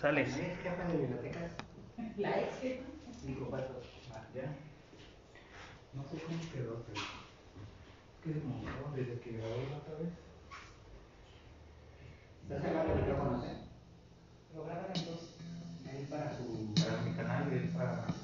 [0.00, 0.24] Sale.
[0.24, 1.50] jefa de bibliotecas?
[2.18, 2.84] La ex jefa.
[3.24, 3.80] Digo, pato.
[4.14, 4.44] Ah, ya.
[5.92, 7.00] No sé cómo quedó, pero.
[8.22, 10.12] ¿Qué se montó desde que grabó la otra vez?
[12.42, 13.56] Está cerrado el micrófono, ¿eh?
[14.54, 15.34] Lo graban en dos.
[15.90, 16.74] Ahí para su.
[16.74, 18.17] Para mi canal y para.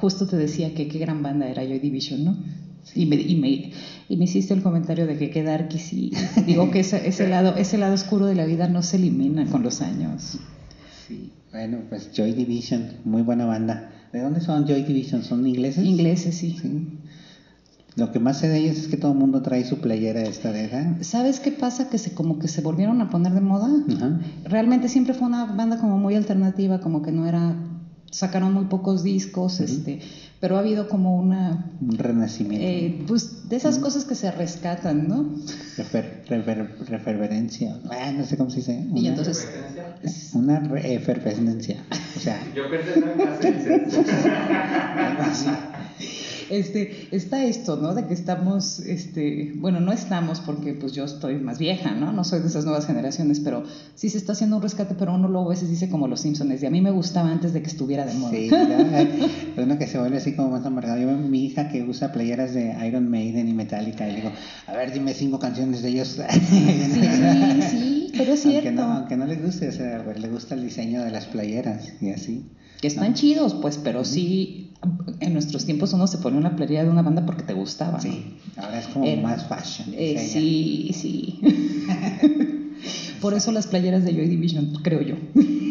[0.00, 2.36] Justo te decía que qué gran banda era Joy Division, ¿no?
[2.94, 3.72] Y me, y me,
[4.08, 6.12] y me hiciste el comentario de que qué darky sí.
[6.46, 9.62] Digo que ese, ese, lado, ese lado oscuro de la vida no se elimina con
[9.62, 10.38] los años.
[11.06, 13.92] Sí, bueno, pues Joy Division, muy buena banda.
[14.12, 15.22] ¿De dónde son Joy Division?
[15.22, 15.84] ¿Son ingleses?
[15.84, 16.56] Ingleses, sí.
[16.60, 16.98] Sí.
[17.96, 20.52] Lo que más sé de ellos es que todo el mundo trae su playera esta
[20.52, 21.02] de esa.
[21.02, 21.90] ¿Sabes qué pasa?
[21.90, 23.68] Que se como que se volvieron a poner de moda.
[24.44, 27.56] Realmente siempre fue una banda como muy alternativa, como que no era,
[28.10, 30.00] sacaron muy pocos discos, este,
[30.40, 32.66] pero ha habido como una, Un renacimiento.
[32.66, 35.24] eh, pues de esas cosas que se rescatan, ¿no?
[35.76, 37.78] Refer- refer- referencia.
[37.90, 38.84] Ah, no sé cómo se dice.
[38.94, 39.48] Y Una- entonces,
[40.34, 41.84] Una efervescencia.
[42.16, 45.08] O sea, Yo pensé en una licencia.
[45.08, 45.48] algo así.
[46.50, 47.94] Este, está esto, ¿no?
[47.94, 52.12] De que estamos, este, bueno, no estamos porque pues yo estoy más vieja, ¿no?
[52.12, 55.28] No soy de esas nuevas generaciones, pero sí se está haciendo un rescate, pero uno
[55.28, 57.68] luego a veces dice como los Simpsons, y a mí me gustaba antes de que
[57.68, 58.32] estuviera de moda.
[58.32, 58.50] Sí.
[59.56, 61.00] Es uno que se vuelve así como más amargado.
[61.00, 64.16] Yo veo a mi hija que usa playeras de Iron Maiden y Metallica y le
[64.16, 64.32] digo,
[64.66, 66.18] a ver, dime cinco canciones de ellos.
[66.50, 66.90] Sí,
[67.70, 68.82] sí, pero es Aunque cierto.
[68.82, 72.10] no, aunque no le guste, o sea, le gusta el diseño de las playeras y
[72.10, 72.44] así.
[72.80, 74.72] Que están chidos, pues, pero sí,
[75.20, 77.98] en nuestros tiempos uno se ponía una playera de una banda porque te gustaba.
[77.98, 78.02] ¿no?
[78.02, 79.88] Sí, ahora es como Era- más fashion.
[79.92, 81.40] Eh, sí, sí.
[83.20, 85.16] Por eso las playeras de Joy Division, creo yo.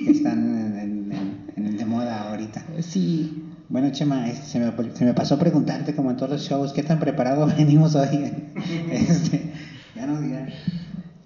[0.08, 1.12] Están en, en-
[1.58, 2.64] en- en- de moda ahorita.
[2.82, 3.44] Sí.
[3.70, 6.84] Bueno, Chema, este, se, me, se me pasó preguntarte, como en todos los shows, ¿qué
[6.84, 8.08] tan preparado venimos hoy?
[8.92, 9.52] Este,
[9.96, 10.54] ya no digas.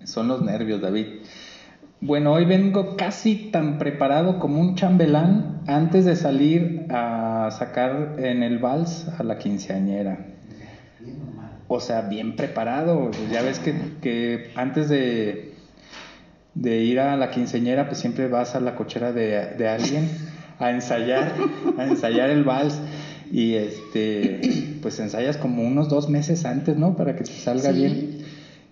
[0.05, 1.05] Son los nervios, David.
[2.05, 8.43] Bueno, hoy vengo casi tan preparado como un chambelán antes de salir a sacar en
[8.43, 10.25] el vals a la quinceañera.
[11.69, 13.09] O sea, bien preparado.
[13.31, 15.53] Ya ves que, que antes de,
[16.55, 20.09] de ir a la quinceañera, pues siempre vas a la cochera de, de alguien
[20.59, 21.31] a ensayar,
[21.77, 22.81] a ensayar el vals.
[23.31, 24.41] Y este,
[24.81, 26.97] pues ensayas como unos dos meses antes, ¿no?
[26.97, 27.79] Para que te salga Sí.
[27.79, 28.22] bien.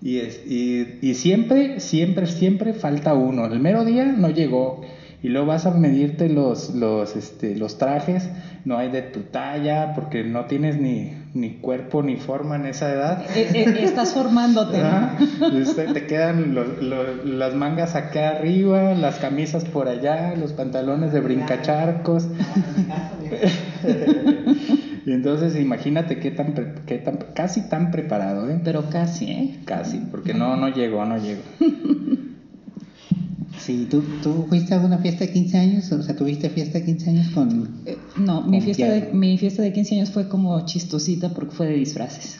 [0.01, 3.45] Y, es- y, y siempre, siempre, siempre falta uno.
[3.45, 4.81] El mero día no llegó.
[5.23, 8.27] Y luego vas a medirte los, los, este, los trajes,
[8.65, 12.91] no hay de tu talla, porque no tienes ni, ni cuerpo ni forma en esa
[12.91, 13.23] edad.
[13.35, 14.79] Eh, eh, estás formándote.
[15.93, 21.19] te quedan lo- lo- las mangas acá arriba, las camisas por allá, los pantalones de
[21.19, 22.27] brincacharcos.
[25.33, 28.59] entonces imagínate qué tan, pre- qué tan casi tan preparado, ¿eh?
[28.63, 29.59] Pero casi, ¿eh?
[29.65, 31.41] Casi, porque no, no llegó, no llegó.
[33.59, 35.91] Sí, ¿tú, ¿tú fuiste a una fiesta de 15 años?
[35.91, 37.69] O sea, ¿tuviste fiesta de 15 años con...?
[37.85, 41.67] Eh, No, mi fiesta, de, mi fiesta de 15 años fue como chistosita porque fue
[41.67, 42.39] de disfraces.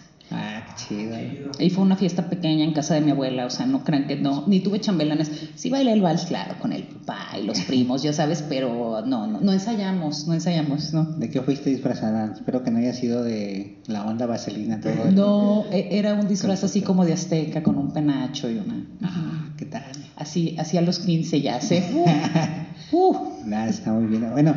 [0.76, 1.16] Chido.
[1.60, 4.16] Y fue una fiesta pequeña en casa de mi abuela, o sea, no crean que
[4.16, 5.32] no, ni tuve chambelanes.
[5.56, 9.28] Sí bailé el vals, claro, con el papá y los primos, ya sabes, pero no,
[9.28, 11.04] no, no ensayamos, no ensayamos, no.
[11.18, 12.32] ¿De qué fuiste disfrazada?
[12.34, 15.08] Espero que no haya sido de la onda vaselina todo.
[15.08, 18.86] el- No, e- era un disfraz así como de azteca, con un penacho y una...
[19.04, 19.84] Ah, ¿qué tal?
[20.16, 21.84] Así, así a los 15 ya sé.
[22.94, 23.16] Uh,
[23.46, 24.30] Nada, está muy bien.
[24.32, 24.54] Bueno,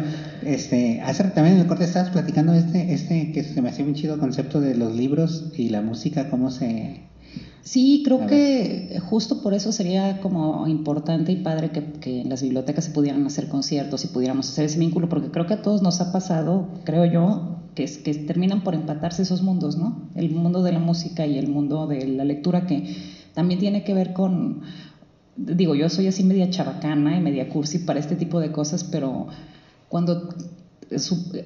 [0.46, 3.94] este, hace también en el corte estabas platicando este, este, que se me hacía un
[3.94, 7.00] chido concepto de los libros y la música, cómo se...
[7.62, 12.42] Sí, creo que justo por eso sería como importante y padre que, que en las
[12.42, 15.80] bibliotecas se pudieran hacer conciertos y pudiéramos hacer ese vínculo, porque creo que a todos
[15.80, 20.10] nos ha pasado, creo yo, que, es, que terminan por empatarse esos mundos, ¿no?
[20.14, 22.96] El mundo de la música y el mundo de la lectura, que
[23.32, 24.60] también tiene que ver con,
[25.36, 29.28] digo, yo soy así media chabacana y media cursi para este tipo de cosas, pero
[29.94, 30.28] cuando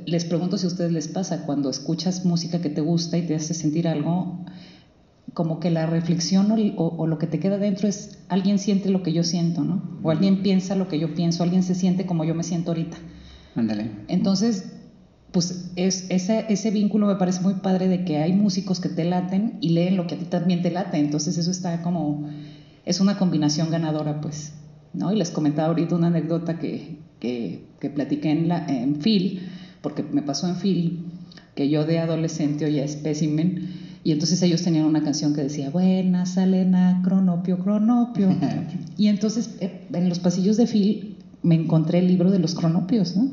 [0.06, 3.34] les pregunto si a ustedes les pasa, cuando escuchas música que te gusta y te
[3.34, 4.38] hace sentir algo,
[5.34, 8.88] como que la reflexión o, o- o lo que te queda dentro es alguien siente
[8.88, 9.82] lo que yo siento, ¿no?
[10.02, 12.96] O alguien piensa lo que yo pienso, alguien se siente como yo me siento ahorita.
[13.54, 13.90] Ándale.
[14.08, 14.64] Entonces,
[15.30, 19.04] pues es, ese, ese vínculo me parece muy padre de que hay músicos que te
[19.04, 20.96] laten y leen lo que a ti también te late.
[20.96, 22.26] Entonces eso está como,
[22.86, 24.54] es una combinación ganadora, pues.
[24.94, 25.12] ¿no?
[25.12, 29.42] Y les comentaba ahorita una anécdota que, que, que platiqué en, la, en Phil,
[29.82, 31.04] porque me pasó en Phil,
[31.54, 36.38] que yo de adolescente oía Specimen, y entonces ellos tenían una canción que decía, buenas,
[36.38, 38.34] Alena, cronopio, cronopio.
[38.96, 43.16] y entonces eh, en los pasillos de Phil me encontré el libro de los cronopios,
[43.16, 43.30] ¿no?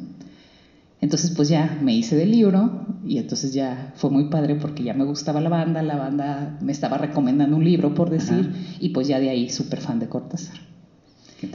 [1.02, 4.94] Entonces pues ya me hice del libro y entonces ya fue muy padre porque ya
[4.94, 8.78] me gustaba la banda, la banda me estaba recomendando un libro por decir Ajá.
[8.80, 10.58] y pues ya de ahí súper fan de Cortázar.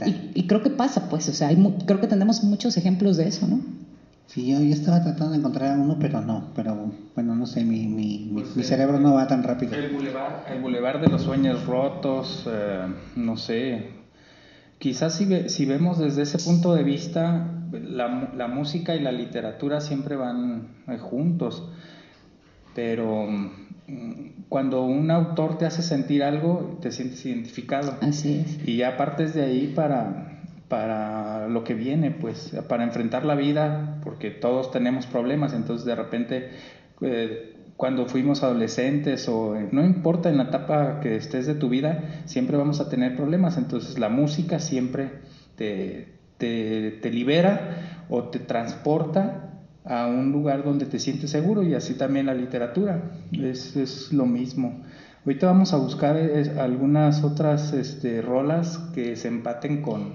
[0.07, 3.17] Y, y creo que pasa pues, o sea, hay mu- creo que tenemos muchos ejemplos
[3.17, 3.59] de eso, ¿no?
[4.27, 6.51] Sí, yo, yo estaba tratando de encontrar uno, pero no.
[6.55, 9.75] Pero bueno, no sé, mi, mi, mi, Pues, mi eh, cerebro no va tan rápido.
[9.75, 12.79] El bulevar, el bulevar de los sueños rotos, eh,
[13.17, 13.89] no sé.
[14.79, 19.11] Quizás si, ve- si vemos desde ese punto de vista, la, la música y la
[19.11, 21.69] literatura siempre van eh, juntos.
[22.73, 23.27] Pero
[24.49, 27.97] cuando un autor te hace sentir algo, te sientes identificado.
[28.01, 28.67] Así es.
[28.67, 33.99] Y ya partes de ahí para, para lo que viene, pues, para enfrentar la vida,
[34.03, 36.49] porque todos tenemos problemas, entonces de repente,
[37.01, 42.23] eh, cuando fuimos adolescentes o no importa en la etapa que estés de tu vida,
[42.25, 45.11] siempre vamos a tener problemas, entonces la música siempre
[45.55, 49.50] te, te, te libera o te transporta
[49.85, 54.25] a un lugar donde te sientes seguro y así también la literatura, es, es lo
[54.25, 54.81] mismo.
[55.25, 56.17] Ahorita vamos a buscar
[56.59, 60.13] algunas otras este, rolas que se empaten con,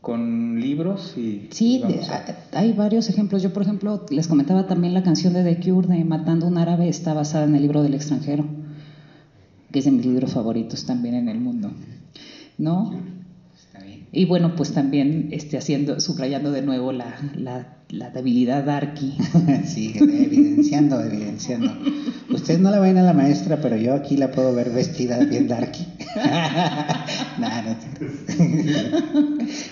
[0.00, 2.24] con libros y Sí, y de- vamos a-
[2.58, 3.42] hay varios ejemplos.
[3.42, 6.58] Yo, por ejemplo, les comentaba también la canción de The Cure de Matando a un
[6.58, 8.44] árabe está basada en el libro del extranjero,
[9.70, 11.70] que es de mis libros favoritos también en el mundo.
[12.58, 12.92] ¿No?
[13.56, 14.06] Está bien.
[14.12, 19.16] Y bueno, pues también este, haciendo, subrayando de nuevo la, la, la debilidad darky.
[19.66, 21.70] sí, evidenciando, evidenciando.
[22.30, 25.46] Ustedes no la ven a la maestra, pero yo aquí la puedo ver vestida bien
[25.48, 25.86] darky.
[27.38, 28.06] Nah, no te-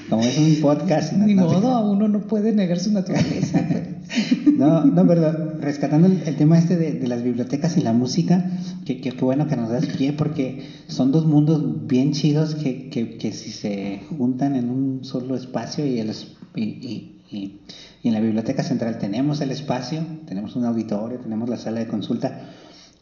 [0.09, 1.13] Como es un podcast.
[1.13, 3.67] no- Ni no modo, uno no puede negar su naturaleza.
[3.71, 4.57] pues.
[4.57, 8.51] No, no, pero rescatando el, el tema este de, de las bibliotecas y la música,
[8.85, 12.89] que, que, que bueno que nos das pie porque son dos mundos bien chidos que,
[12.89, 16.11] que, que si se juntan en un solo espacio y, el,
[16.57, 17.61] y, y- y-
[18.03, 22.39] en la biblioteca central tenemos el espacio, tenemos un auditorio, tenemos la sala de consulta,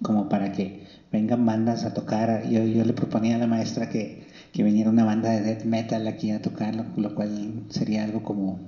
[0.03, 2.45] como para que vengan bandas a tocar.
[2.47, 4.21] Yo, yo le proponía a la maestra que,
[4.53, 8.68] que viniera una banda de death metal aquí a tocar, lo cual sería algo como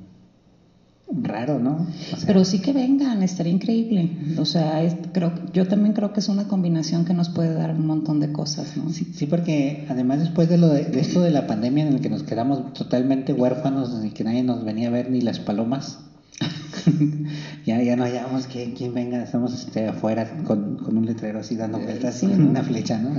[1.12, 1.86] raro, ¿no?
[2.12, 4.10] O sea, Pero sí que vengan, estaría increíble.
[4.38, 7.72] O sea, es- creo, yo también creo que es una combinación que nos puede dar
[7.72, 8.90] un montón de cosas, ¿no?
[8.90, 12.00] Sí, sí, porque además después de, lo de, de esto de la pandemia en el
[12.00, 15.98] que nos quedamos totalmente huérfanos y que nadie nos venía a ver ni las palomas,
[17.66, 21.56] ya, ya no hallamos que quien venga, estamos este, afuera con, con un letrero así
[21.56, 22.50] dando vueltas Sí, con ¿no?
[22.50, 23.10] una flecha, ¿no?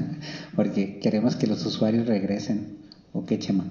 [0.56, 2.78] Porque queremos que los usuarios regresen.
[3.14, 3.66] ¿O qué, Chema?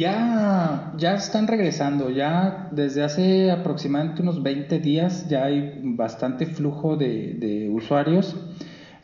[0.00, 6.96] Ya, ya están regresando, ya desde hace aproximadamente unos 20 días ya hay bastante flujo
[6.96, 8.36] de, de usuarios.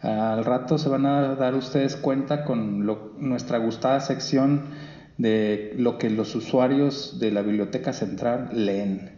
[0.00, 4.70] Al rato se van a dar ustedes cuenta con lo- nuestra gustada sección
[5.18, 9.10] de lo que los usuarios de la Biblioteca Central leen.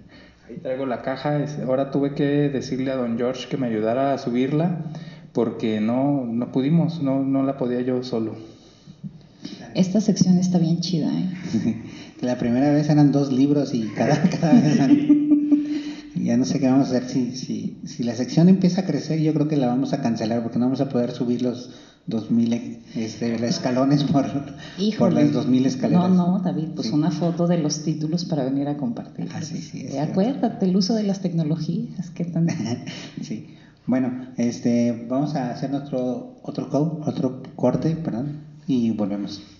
[0.48, 1.38] Ahí traigo la caja.
[1.64, 4.78] Ahora tuve que decirle a don George que me ayudara a subirla
[5.32, 8.34] porque no, no pudimos, no, no la podía yo solo.
[9.74, 11.82] Esta sección está bien chida, ¿eh?
[12.20, 15.08] La primera vez eran dos libros y cada, cada vez eran-
[16.16, 17.08] Ya no sé qué vamos a hacer.
[17.08, 20.42] Si, si, si la sección empieza a crecer, yo creo que la vamos a cancelar
[20.42, 21.70] porque no vamos a poder subir los
[22.06, 25.22] 2000 este, escalones por, por Híjole.
[25.24, 26.10] las 2000 escaleras.
[26.10, 26.94] No, no, David, pues Sí.
[26.94, 29.28] una foto de los títulos para venir a compartir.
[29.32, 30.00] Ah, sí, sí, Eh.
[30.00, 32.48] Acuérdate, el uso de las tecnologías, que tan...
[33.22, 33.46] sí.
[33.86, 39.57] Bueno, este, vamos a hacer nuestro otro co- otro corte, perdón, y volvemos.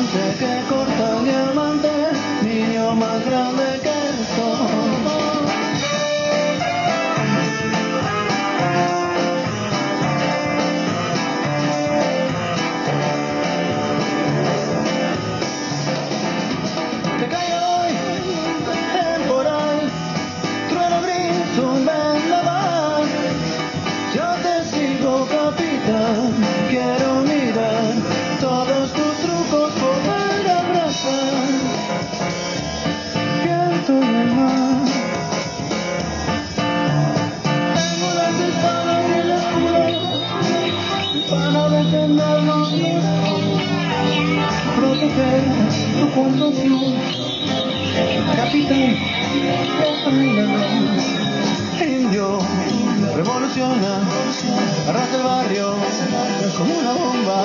[0.00, 1.90] Diamante que corta diamante,
[2.42, 4.79] niño más grande que el
[46.28, 46.94] tu construcción.
[48.36, 48.96] Capitán,
[51.80, 52.38] indio,
[53.16, 54.02] revoluciona,
[54.88, 55.74] arrasa el barrio
[56.58, 57.44] como una bomba.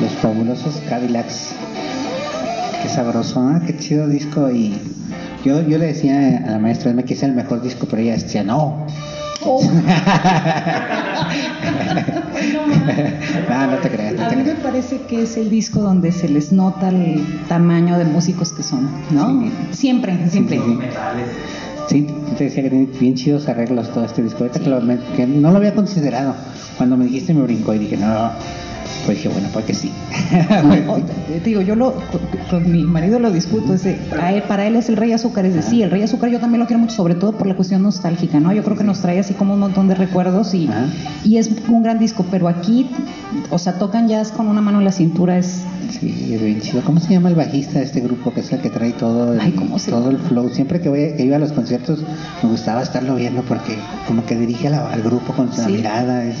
[0.00, 1.54] Los fabulosos Cadillacs.
[2.82, 3.60] Qué sabroso, ¿ah?
[3.66, 4.50] qué chido disco.
[4.50, 4.80] Y
[5.44, 8.42] yo, yo le decía a la maestra que es el mejor disco, pero ella decía,
[8.44, 8.86] no.
[13.48, 16.12] no, no te creas, no A te mí me parece que es el disco donde
[16.12, 19.42] se les nota el tamaño de músicos que son, ¿no?
[19.42, 19.52] Sí.
[19.72, 20.60] Siempre, siempre.
[21.88, 22.06] Sí, sí,
[22.36, 24.44] te decía que tiene bien chidos arreglos todo este disco.
[24.50, 24.80] Que, lo-
[25.16, 26.34] que no lo había considerado.
[26.76, 28.30] Cuando me dijiste me brincó y dije, no.
[29.06, 29.90] Pues dije, bueno, pues que sí.
[31.28, 34.66] Te digo, yo lo, con, con mi marido lo discuto, es de, a él- para
[34.66, 36.94] él es el rey azúcar, es decir, el rey azúcar yo también lo quiero mucho,
[36.96, 38.52] sobre todo por la cuestión nostálgica, ¿no?
[38.52, 40.86] Yo creo que nos trae así como un montón de recuerdos y, Ajá.
[41.24, 42.90] y es un gran disco, pero aquí,
[43.50, 45.62] o sea, tocan jazz con una mano en la cintura, es,
[45.98, 46.82] Sí, es bien chido.
[46.84, 49.40] ¿Cómo se llama el bajista de este grupo que es el que trae todo el,
[49.40, 50.48] Ay, ¿cómo se todo el flow?
[50.50, 51.98] Siempre que, voy, que iba a los conciertos
[52.44, 53.76] me gustaba estarlo viendo porque
[54.06, 55.72] como que dirige la- al grupo con su Sí.
[55.72, 56.24] mirada.
[56.24, 56.36] Es,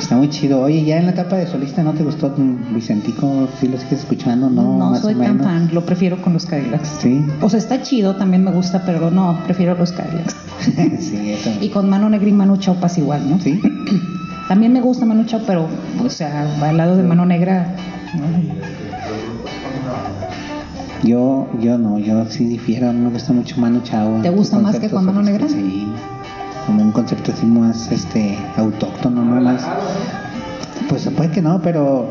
[0.00, 0.60] está muy chido.
[0.60, 2.34] Oye, ya en la etapa de solista no te gustó
[2.74, 3.48] Vicentico?
[3.58, 4.48] ¿Sí lo sigues escuchando?
[4.48, 6.88] No, no, más soy o tan fan, lo prefiero con los Cadillacs.
[7.00, 7.24] Sí.
[7.40, 10.36] O sea, está chido, también me gusta, pero no, prefiero los Cadillacs.
[11.00, 11.50] sí, eso.
[11.60, 13.38] Y con Mano Negra y Manu Chao pasa igual, ¿no?
[13.40, 13.60] Sí.
[14.48, 15.68] También me gusta Manu Chao, pero,
[16.04, 17.74] o sea, al lado de Mano Negra,
[21.02, 24.20] Yo, yo no, yo sí difiero, me gusta mucho Manu Chao.
[24.22, 25.48] ¿Te gusta más que Juan Mano Negra?
[25.48, 25.86] Sí,
[26.70, 29.40] como un concepto así más este, autóctono, ¿no?
[29.40, 29.66] Más,
[30.88, 32.08] pues puede que no, pero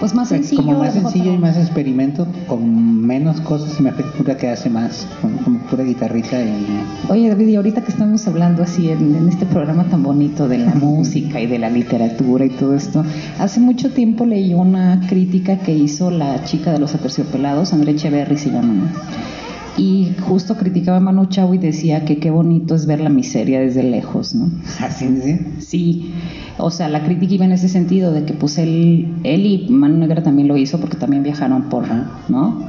[0.00, 0.64] Pues más sencillo.
[0.64, 5.36] como más sencillo y más experimento, con menos cosas, me figura que hace más, con,
[5.38, 6.66] con pura guitarrita y...
[7.08, 10.58] Oye, David, y ahorita que estamos hablando así en, en este programa tan bonito de
[10.58, 13.04] la música y de la literatura y todo esto,
[13.38, 18.36] hace mucho tiempo leí una crítica que hizo la chica de los aterciopelados, Andrea Echeverry
[18.36, 19.35] se llama, ¿no?
[19.78, 23.60] Y justo criticaba a Manu Chao y decía que qué bonito es ver la miseria
[23.60, 24.50] desde lejos, ¿no?
[24.80, 25.38] Así, ¿sí?
[25.58, 26.12] Sí,
[26.58, 29.98] o sea, la crítica iba en ese sentido de que pues él, él y Manu
[29.98, 31.84] Negra también lo hizo porque también viajaron por,
[32.28, 32.66] ¿no?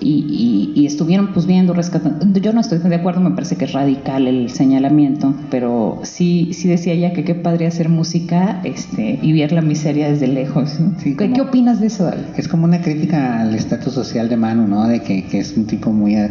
[0.00, 2.38] Y, y- y estuvieron pues viendo, rescatando.
[2.40, 6.68] Yo no estoy de acuerdo, me parece que es radical el señalamiento, pero sí, sí
[6.68, 10.78] decía ella que qué padre hacer música este, y ver la miseria desde lejos.
[10.80, 10.92] ¿no?
[10.98, 12.22] Sí, ¿Qué, como- qué opinas de eso, David?
[12.36, 14.86] Es como una crítica al estatus social de Manu, ¿no?
[14.86, 16.30] De que, que es un tipo muy a-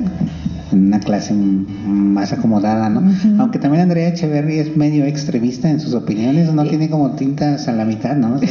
[0.72, 3.02] en una clase más acomodada, ¿no?
[3.40, 7.74] Aunque también Andrea Echeverry es medio extremista en sus opiniones, no tiene como tintas a
[7.74, 8.36] la mitad, ¿no?
[8.36, 8.50] O sea,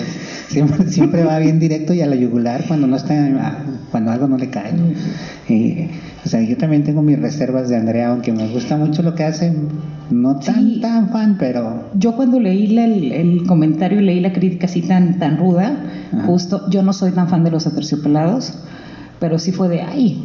[0.49, 3.59] siempre, siempre va bien directo y a la yugular cuando no está,
[3.91, 4.73] cuando algo no le cae.
[5.49, 5.89] Y,
[6.25, 9.25] o sea, yo también tengo mis reservas de Andrea, aunque me gusta mucho lo que
[9.25, 9.53] hace,
[10.11, 10.81] no tan, Sí.
[10.81, 14.83] tan fan, pero Yo cuando leí la- el, el comentario y leí la crítica así
[14.83, 15.77] tan, tan ruda,
[16.13, 16.25] Ajá.
[16.27, 18.59] justo, yo no soy tan fan de los aterciopelados,
[19.19, 20.25] pero sí fue de, ay,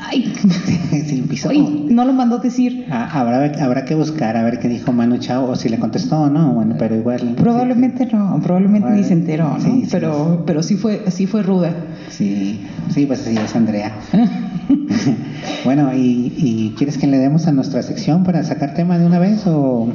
[0.00, 0.32] ay,
[1.06, 1.22] sí.
[1.48, 2.86] Oye, no lo mandó decir.
[2.90, 6.22] Ah, habrá, habrá que buscar a ver qué dijo Manu Chao o si le contestó
[6.22, 7.34] o no, bueno, pero igual.
[7.36, 9.60] Probablemente no, probablemente ni se enteró, ¿no?
[9.60, 11.72] Sí, pero, pero sí fue, sí fue ruda.
[12.10, 12.60] Sí,
[12.90, 13.92] sí, pues sí, es Andrea.
[15.64, 19.18] bueno, ¿y, y quieres que le demos a nuestra sección para sacar tema de una
[19.18, 19.88] vez o,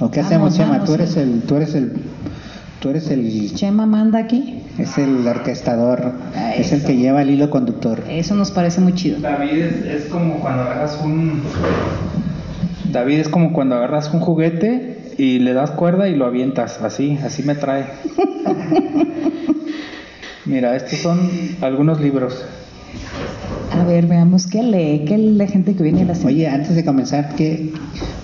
[0.00, 0.70] o qué hacemos, Vamos, Chema?
[0.70, 1.92] vamos, tú eres el, tú eres el,
[2.80, 4.62] tú eres el, Chema manda aquí.
[4.78, 8.02] es el orquestador, Ah, es el que lleva el hilo conductor.
[8.08, 9.20] Eso nos parece muy chido.
[9.20, 11.42] David es, es como cuando agarras un.
[12.92, 16.80] David es como cuando agarras un juguete y le das cuerda y lo avientas.
[16.82, 17.84] Así, así me trae.
[20.46, 22.44] Mira, estos son algunos libros.
[23.80, 26.34] A ver, veamos qué lee, qué lee la gente que viene a la semana.
[26.34, 27.72] Oye, antes de comenzar, que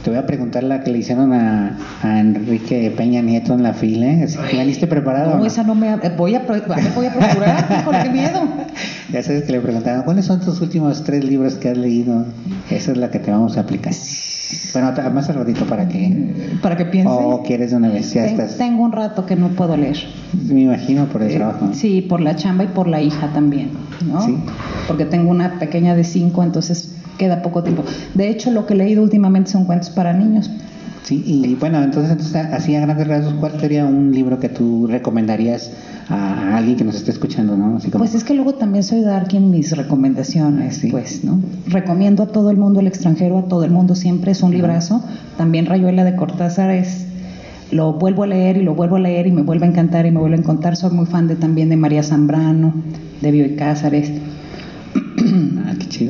[0.03, 3.73] te voy a preguntar la que le hicieron a, a Enrique Peña Nieto en la
[3.75, 4.27] fila, ¿eh?
[4.53, 5.33] ¿Veniste preparado?
[5.35, 5.47] No, no?
[5.47, 5.93] esa no me.
[5.93, 6.41] eh, Voy a,
[6.95, 8.41] voy a procurar, híjole, qué miedo.
[9.13, 12.25] Ya sabes que le preguntaron, ¿cuáles son tus últimos tres libros que has leído?
[12.71, 13.93] Esa es la que te vamos a aplicar.
[14.73, 16.59] Bueno, más al ratito para que...
[16.61, 17.11] Para que piense.
[17.13, 18.13] ¿O quieres una vez?
[18.13, 18.59] Ya Ten- estás...
[18.59, 19.97] Tengo un rato que no puedo leer.
[20.49, 21.71] Me imagino por el trabajo.
[21.73, 23.71] Sí, por la chamba y por la hija también,
[24.07, 24.21] ¿no?
[24.21, 24.37] Sí.
[24.87, 27.85] Porque tengo una pequeña de cinco, entonces queda poco tiempo.
[28.15, 30.51] De hecho, lo que he leído últimamente son cuentos para niños.
[31.05, 34.87] Sí, y bueno, entonces, entonces, así a grandes rasgos, ¿cuál sería un libro que tú
[34.87, 35.71] recomendarías
[36.09, 37.77] a alguien que nos esté escuchando, no?
[37.77, 38.03] Así como...
[38.05, 40.89] Pues es que luego también soy darky en mis recomendaciones, Sí.
[40.91, 41.41] pues, ¿no?
[41.67, 45.03] Recomiendo a todo el mundo el extranjero, a todo el mundo siempre, es un librazo.
[45.37, 47.05] También Rayuela de Cortázar es,
[47.71, 50.11] lo vuelvo a leer y lo vuelvo a leer y me vuelve a encantar y
[50.11, 50.75] me vuelve a encantar.
[50.77, 52.73] Soy muy fan de también de María Zambrano,
[53.21, 54.11] de Bioy Cázares.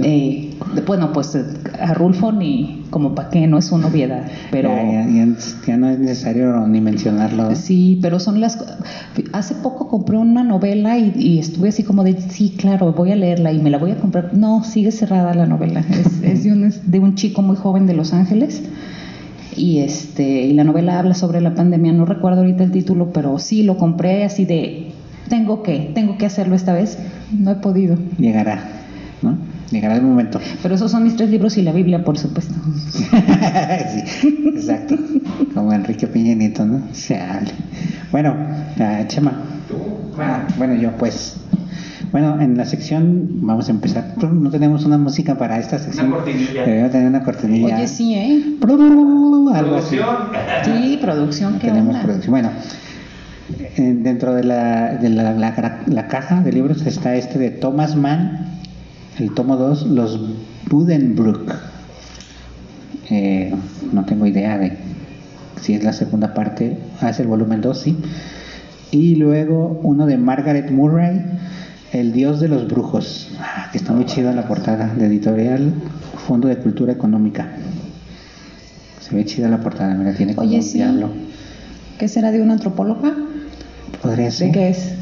[0.06, 0.50] Eh,
[0.86, 1.44] bueno, pues eh,
[1.80, 4.68] a Rulfo ni como pa' qué, no es una obviedad, pero...
[4.68, 5.36] Ya, ya- ya-
[5.66, 7.56] ya no es necesario ni mencionarlo.
[7.56, 8.58] Sí, pero son las...
[9.32, 13.16] Hace poco compré una novela y, y estuve así como de, sí, claro, voy a
[13.16, 14.34] leerla y me la voy a comprar.
[14.34, 15.80] No, sigue cerrada la novela.
[15.90, 18.62] Es, es de, un, es de un chico muy joven de Los Ángeles
[19.56, 21.92] y, este, y la novela habla sobre la pandemia.
[21.94, 24.92] No recuerdo ahorita el título, pero sí, lo compré así de,
[25.30, 26.98] tengo que, tengo que hacerlo esta vez.
[27.32, 27.96] No he podido.
[28.18, 28.62] Llegará,
[29.22, 29.38] ¿no?
[29.70, 30.40] Llegará el momento.
[30.62, 32.54] Pero esos son mis tres libros y la Biblia, por supuesto.
[34.06, 34.96] sí, exacto.
[35.54, 36.82] Como Enrique Peña Nieto, ¿no?
[36.92, 37.50] Se hable.
[38.12, 38.34] Bueno,
[38.80, 39.32] ah, Chema.
[40.18, 41.36] Ah, bueno, yo pues.
[42.12, 44.14] Bueno, en la sección vamos a empezar.
[44.22, 46.06] No tenemos una música para esta sección.
[46.08, 46.90] Una cortinilla.
[46.90, 47.76] Tener una cortinilla.
[47.76, 48.56] Oye, sí, ¿eh?
[48.62, 49.96] Algo así.
[50.64, 52.02] Sí, producción, ¿qué tenemos onda?
[52.02, 52.30] producción.
[52.30, 52.50] Bueno,
[53.58, 57.96] eh, dentro de, la, de la, la- la caja de libros está este de Thomas
[57.96, 58.43] Mann,
[59.18, 60.20] el tomo 2, Los
[60.70, 61.52] Budenbrook.
[63.10, 63.54] Eh,
[63.92, 64.78] no tengo idea de
[65.60, 67.96] si es la segunda parte, ah, es el volumen 2, sí.
[68.90, 71.22] Y luego uno de Margaret Murray,
[71.92, 75.74] El Dios de los Brujos, ah, que está muy chida la portada, de editorial
[76.26, 77.48] Fondo de Cultura Económica.
[79.00, 80.78] Se ve chida la portada, mira, tiene como Oye, un sí.
[80.78, 81.10] diablo.
[81.98, 83.14] ¿Qué será de una antropóloga?
[84.02, 84.52] Podría ¿De ser.
[84.52, 84.94] qué es?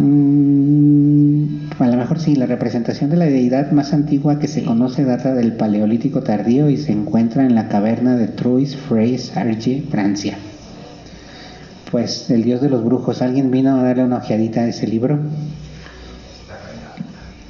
[0.00, 5.04] Mm, a lo mejor sí, la representación de la deidad más antigua que se conoce
[5.04, 10.38] data del Paleolítico tardío y se encuentra en la caverna de Trois Freys, Arge, Francia.
[11.90, 13.20] pues El Dios de los Brujos.
[13.20, 15.18] ¿Alguien vino a darle una ojeadita a ese libro?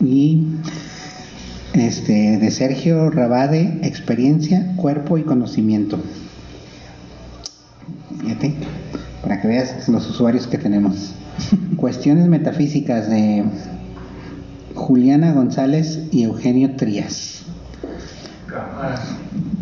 [0.00, 0.46] Y
[1.74, 6.00] este de Sergio Rabade, Experiencia, Cuerpo y Conocimiento.
[8.22, 8.54] Fíjate,
[9.22, 11.14] para que veas los usuarios que tenemos.
[11.76, 13.44] Cuestiones metafísicas de
[14.74, 17.44] Juliana González y Eugenio Trías.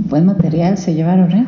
[0.09, 1.47] Buen material se llevaron, ¿eh?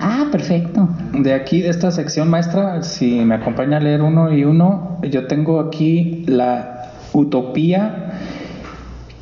[0.00, 0.88] Ah, perfecto.
[1.12, 5.26] De aquí, de esta sección maestra, si me acompaña a leer uno y uno, yo
[5.26, 8.12] tengo aquí la utopía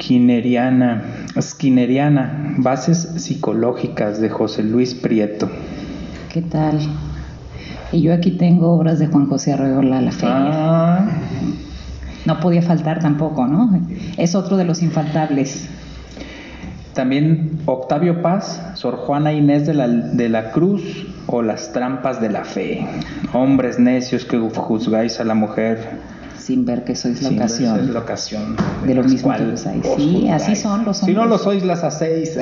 [0.05, 1.03] skinneriana,
[1.41, 5.49] skinneriana, bases psicológicas de José Luis Prieto.
[6.31, 6.79] ¿Qué tal?
[7.95, 10.37] Y yo aquí tengo obras de Juan José Arreola La Feria.
[10.37, 11.07] Ah,
[12.25, 13.71] No podía faltar tampoco, ¿no?
[14.17, 15.69] Es otro de los infaltables.
[16.93, 20.83] también Octavio Paz, Sor Juana Inés de la, de la Cruz
[21.27, 22.85] o Las trampas de la fe.
[23.33, 25.79] Hombres necios que juzgáis a la mujer
[26.39, 27.77] Sin ver que sois la sin ocasión.
[27.77, 29.81] ver la ocasión De lo mismo que los hay.
[29.97, 31.39] Sí, así son los Si no hombres.
[31.39, 32.37] lo sois, las hacéis.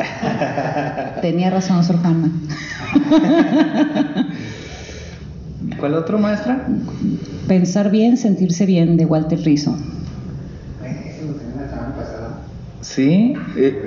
[1.20, 2.30] Tenía razón, Sor Juana.
[5.82, 6.64] ¿Cuál otro, maestra?
[7.48, 9.76] Pensar bien, sentirse bien, de Walter Rizzo.
[12.82, 13.82] Sí, eh,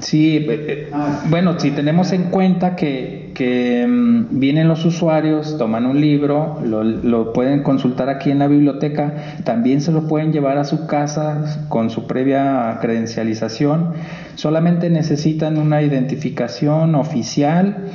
[0.00, 0.90] sí, eh, eh,
[1.28, 6.82] bueno, si tenemos en cuenta que, que, mm, vienen los usuarios, toman un libro, lo,
[6.82, 11.66] lo pueden consultar aquí en la biblioteca, también se lo pueden llevar a su casa
[11.68, 13.92] con su previa credencialización,
[14.34, 17.90] solamente necesitan una identificación oficial,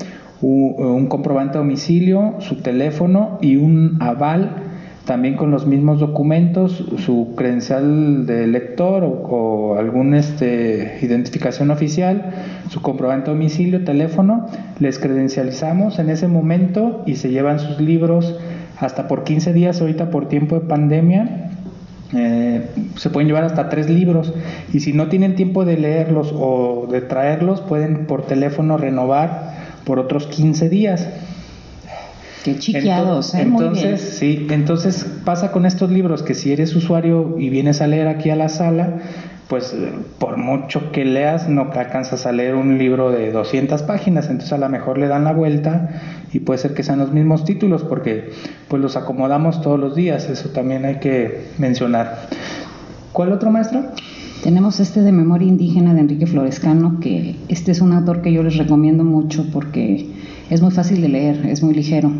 [0.48, 4.74] un comprobante de domicilio, su teléfono y un aval
[5.06, 12.32] también con los mismos documentos, su credencial de lector o, o algún este, identificación oficial,
[12.70, 14.48] su comprobante de domicilio, teléfono,
[14.80, 18.38] les credencializamos en ese momento y se llevan sus libros
[18.80, 21.50] hasta por 15 días, ahorita por tiempo de pandemia.
[22.16, 22.62] eh,
[22.96, 24.34] se pueden llevar hasta tres libros
[24.72, 29.53] y si no tienen tiempo de leerlos o de traerlos pueden por teléfono renovar
[29.86, 31.08] por otros 15 días.
[32.44, 33.42] Qué chiqueados, Ento- ¿eh?
[33.44, 38.08] Entonces, sí, entonces pasa con estos libros que si eres usuario y vienes a leer
[38.10, 39.00] aquí a la sala,
[39.48, 44.26] pues eh, por mucho que leas no alcanzas a leer un libro de 200 páginas,
[44.26, 45.90] entonces a lo mejor le dan la vuelta
[46.34, 48.32] y puede ser que sean los mismos títulos porque
[48.68, 52.28] pues los acomodamos todos los días, eso también hay que mencionar.
[53.14, 53.84] ¿Cuál otro maestro?
[54.44, 58.44] Tenemos este de Memoria Indígena de Enrique Florescano, que este es un autor que yo
[58.44, 60.10] les recomiendo mucho porque
[60.50, 62.12] es muy fácil de leer, es muy ligero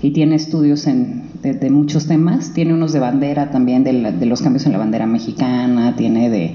[0.00, 2.52] y tiene estudios en, de, de muchos temas.
[2.54, 6.30] Tiene unos de bandera también, de, la- de los cambios en la bandera mexicana, tiene
[6.30, 6.54] de,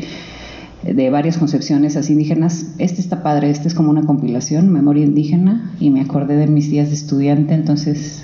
[0.94, 2.74] de varias concepciones así indígenas.
[2.78, 6.70] Este está padre, este es como una compilación, Memoria Indígena, y me acordé de mis
[6.72, 8.24] días de estudiante, entonces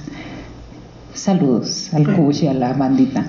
[1.13, 3.28] saludos al Cush y a la bandita.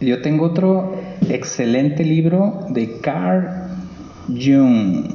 [0.00, 0.92] Yo tengo otro
[1.28, 3.48] excelente libro de Carl
[4.28, 5.14] Jung,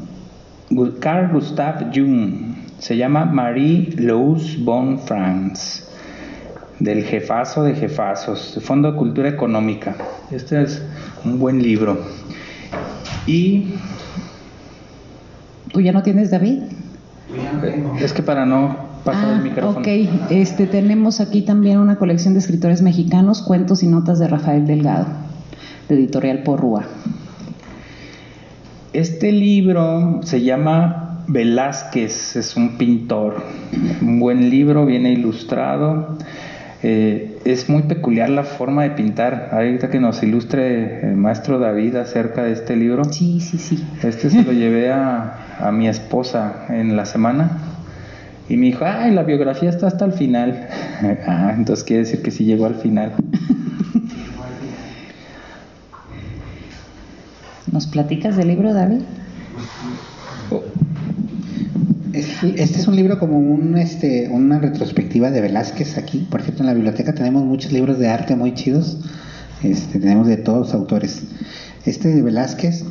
[0.99, 2.55] Carl Gustav Jung.
[2.79, 5.89] Se llama Marie Louise von Franz,
[6.79, 9.95] del jefazo de jefazos, de Fondo de Cultura Económica.
[10.29, 10.83] Este es
[11.25, 11.97] un buen libro.
[13.25, 13.73] Y
[15.71, 16.63] ¿Tú ya no tienes, David?
[17.99, 19.79] es que para no pasar el micrófono.
[19.79, 19.87] Ok,
[20.29, 25.07] este, tenemos aquí también una colección de escritores mexicanos, cuentos y notas de Rafael Delgado,
[25.87, 26.85] de Editorial Porrúa.
[28.93, 33.43] Este libro se llama Velázquez, es un pintor.
[34.01, 36.17] Un buen libro, viene ilustrado.
[36.83, 39.49] Eh, es muy peculiar la forma de pintar.
[39.51, 43.03] Ahorita que nos ilustre el maestro David acerca de este libro.
[43.05, 43.83] Sí, sí, sí.
[44.03, 47.59] Este se lo llevé a, a mi esposa en la semana.
[48.49, 50.67] Y me dijo, ay, la biografía está hasta el final.
[51.27, 53.13] ah, entonces quiere decir que sí llegó al final.
[57.71, 59.01] ¿Nos platicas del libro, David?
[60.51, 60.63] Oh,
[62.13, 66.27] Este, es un libro como un, este, una retrospectiva de Velázquez aquí.
[66.29, 68.97] Por cierto, en la biblioteca tenemos muchos libros de arte muy chidos.
[69.63, 71.23] Este, tenemos de todos los autores.
[71.85, 72.85] Este de Velázquez,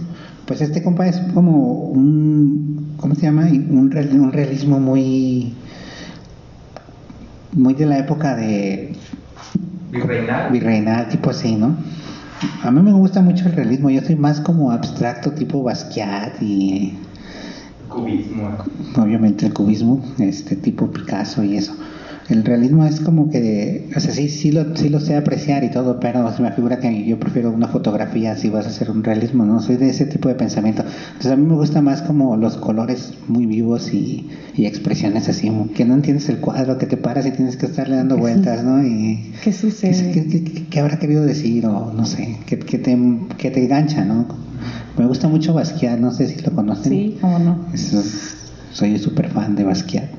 [0.46, 3.42] pues este compa es como un, ¿cómo se llama?
[3.46, 5.54] Un, real- un realismo muy,
[7.52, 8.92] muy de la época de
[9.90, 10.52] Virreinal.
[10.52, 11.76] virreinal, tipo así, ¿no?
[12.62, 13.90] A mí me gusta mucho el realismo.
[13.90, 16.98] Yo soy más como abstracto, tipo Basquiat y
[17.88, 18.58] Cubismo.
[18.96, 21.74] obviamente el cubismo, este tipo Picasso y eso.
[22.28, 25.70] El realismo es como que, o sea, sí, sí lo, sí lo sé apreciar y
[25.70, 29.04] todo, pero se me figura que yo prefiero una fotografía si vas a hacer un
[29.04, 29.60] realismo, ¿no?
[29.60, 30.82] Soy de ese tipo de pensamiento.
[31.08, 35.52] Entonces a mí me gusta más como los colores muy vivos y, y expresiones así,
[35.74, 38.82] que no entiendes el cuadro, que te paras y tienes que estarle dando vueltas, ¿no?
[38.84, 40.10] Y ¿Qué sucede?
[40.12, 41.64] ¿Qué, qué- qué- qué habrá querido decir?
[41.66, 42.98] O no sé, que, que te,
[43.38, 44.26] que te engancha, ¿no?
[44.98, 46.90] Me gusta mucho Basquiat, no sé si lo conocen.
[46.92, 47.66] Sí, cómo no.
[47.72, 48.02] Eso-
[48.72, 50.10] soy súper fan de Basquiat.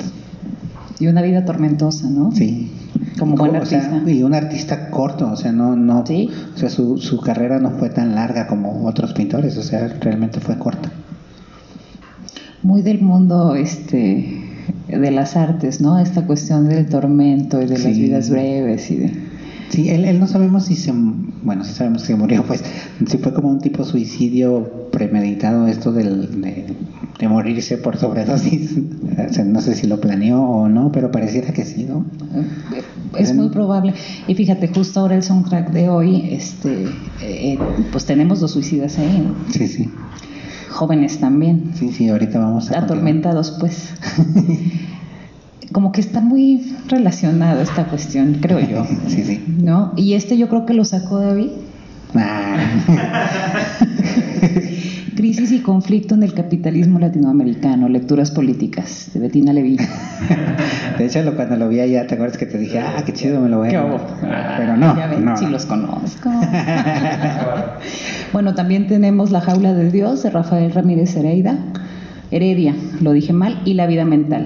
[0.99, 2.31] Y una vida tormentosa, ¿no?
[2.31, 2.71] Sí.
[3.19, 4.11] Como buen sea, artista.
[4.11, 6.29] y un artista corto, o sea, no, no, Sí.
[6.55, 10.39] o sea, su, su carrera no fue tan larga como otros pintores, o sea, realmente
[10.39, 10.91] fue corta.
[12.63, 14.43] Muy del mundo este
[14.87, 15.99] de las artes, ¿no?
[15.99, 19.13] Esta cuestión del tormento y de las vidas breves y de
[19.69, 20.93] Sí, él, él no sabemos si se,
[21.47, 22.63] bueno, sí sabemos que murió, pues,
[23.07, 26.75] si fue como un tipo suicidio premeditado esto del, de,
[27.17, 28.77] de morirse por sobredosis,
[29.29, 32.05] O sea, no sé si lo planeó o no, pero pareciera que sí, ¿no?
[33.17, 33.93] Es muy probable.
[34.27, 36.85] Y fíjate, justo ahora el soundtrack de hoy, este,
[37.21, 37.57] eh,
[37.91, 39.51] pues tenemos dos suicidas ahí, ¿no?
[39.51, 39.89] Sí, sí,
[40.69, 42.73] jóvenes también, sí, sí, ahorita vamos a...
[42.73, 42.83] continuar.
[42.83, 43.93] atormentados, pues.
[45.71, 48.85] Como que está muy relacionada esta cuestión, creo yo.
[49.07, 49.43] Sí, sí.
[49.61, 49.93] ¿No?
[49.95, 51.49] Y este yo creo que lo sacó David.
[52.15, 52.57] Ah.
[55.15, 59.77] Crisis y conflicto en el capitalismo latinoamericano, lecturas políticas, de Bettina Levy.
[60.97, 63.41] De hecho, lo- cuando lo vi allá, ¿te acuerdas que te dije, ah, qué chido,
[63.41, 63.93] me lo voy a ¿Qué llevar"?
[63.95, 64.01] hubo?
[64.57, 65.35] Pero no, Ya ven, no.
[65.35, 66.29] si los conozco.
[68.33, 71.57] bueno, también tenemos La jaula de Dios de Rafael Ramírez Heredia,
[72.29, 74.45] Heredia, lo dije mal, y La vida mental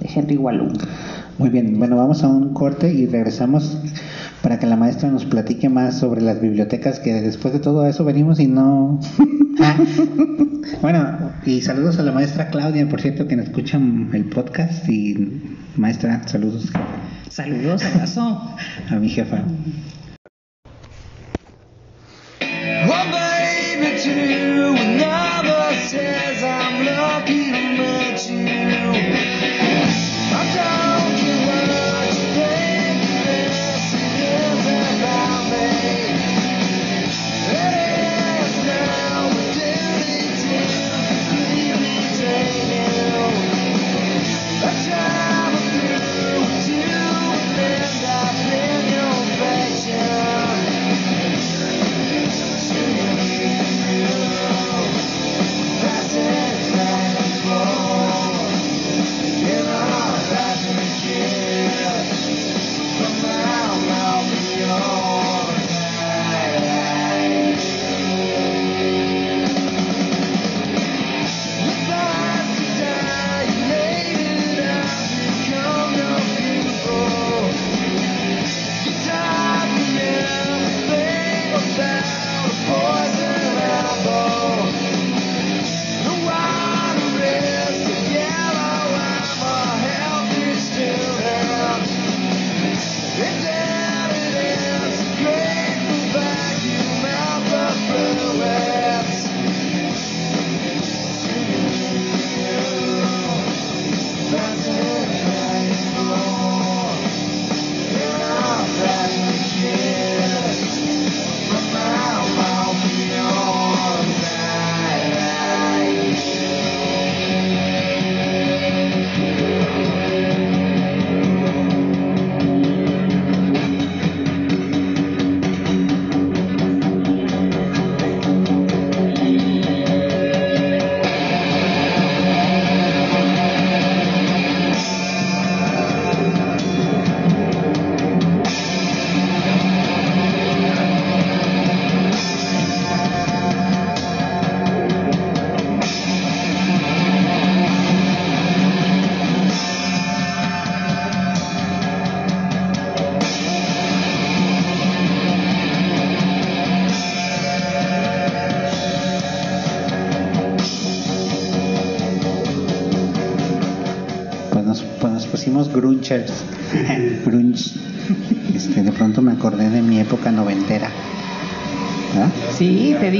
[0.00, 0.72] de Henry Wallum.
[1.38, 3.78] Muy bien, bueno, vamos a un corte y regresamos
[4.42, 8.04] para que la maestra nos platique más sobre las bibliotecas, que después de todo eso
[8.04, 9.00] venimos y no...
[9.60, 9.76] Ah.
[10.80, 15.42] Bueno, y saludos a la maestra Claudia, por cierto, que nos escuchan el podcast y
[15.76, 16.70] maestra, saludos
[17.28, 18.40] Saludos, abrazo.
[18.88, 19.42] a mi jefa.
[22.86, 23.98] Oh, baby,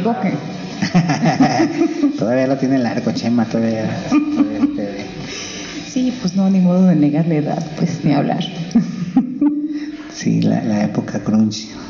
[0.00, 0.32] digo que
[2.18, 3.84] todavía lo tiene largo, Chema, todavía.
[5.88, 8.42] sí, pues no, ni modo de negar la edad, pues ni hablar.
[10.12, 11.20] Sí, la, la época.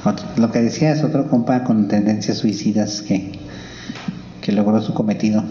[0.05, 3.33] Otro- lo que decía es otro compa con tendencias suicidas que,
[4.41, 5.43] que logró su cometido,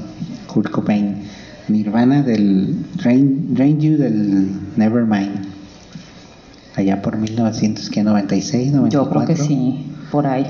[0.47, 1.23] Kurt Cobain.
[1.67, 5.45] Nirvana del Rain, Rain You del Nevermind.
[6.75, 8.89] allá por 1996, 94.
[8.89, 10.47] Yo creo que sí, por ahí.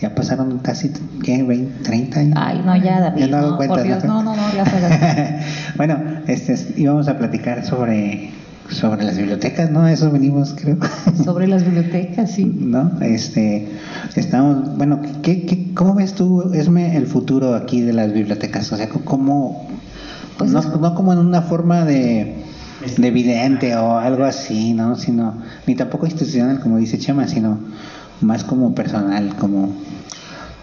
[0.00, 0.92] Ya pasaron casi,
[1.24, 1.42] ¿qué?
[1.42, 2.38] 20, 30 años.
[2.40, 3.20] Ay, no, ya, David.
[3.20, 4.22] Ya no hago no, cuentas, por Dios, ¿no?
[4.22, 4.64] no, no, no,
[5.76, 8.30] bueno, este, íbamos a platicar sobre,
[8.70, 9.88] sobre las bibliotecas, ¿no?
[9.88, 10.76] Eso venimos, creo.
[11.24, 12.44] Sobre las bibliotecas, sí.
[12.44, 12.92] ¿No?
[13.00, 13.66] Este,
[14.14, 18.70] estamos, bueno, ¿qué, qué, ¿cómo ves tú, Esme, el futuro aquí de las bibliotecas?
[18.72, 19.68] O sea, ¿cómo,
[20.36, 22.44] Pues no, no como en una forma de,
[22.96, 24.94] de vidente o algo así, ¿no?
[24.94, 27.58] Sino, ni tampoco institucional, como dice Chema, sino
[28.20, 29.70] más como personal, como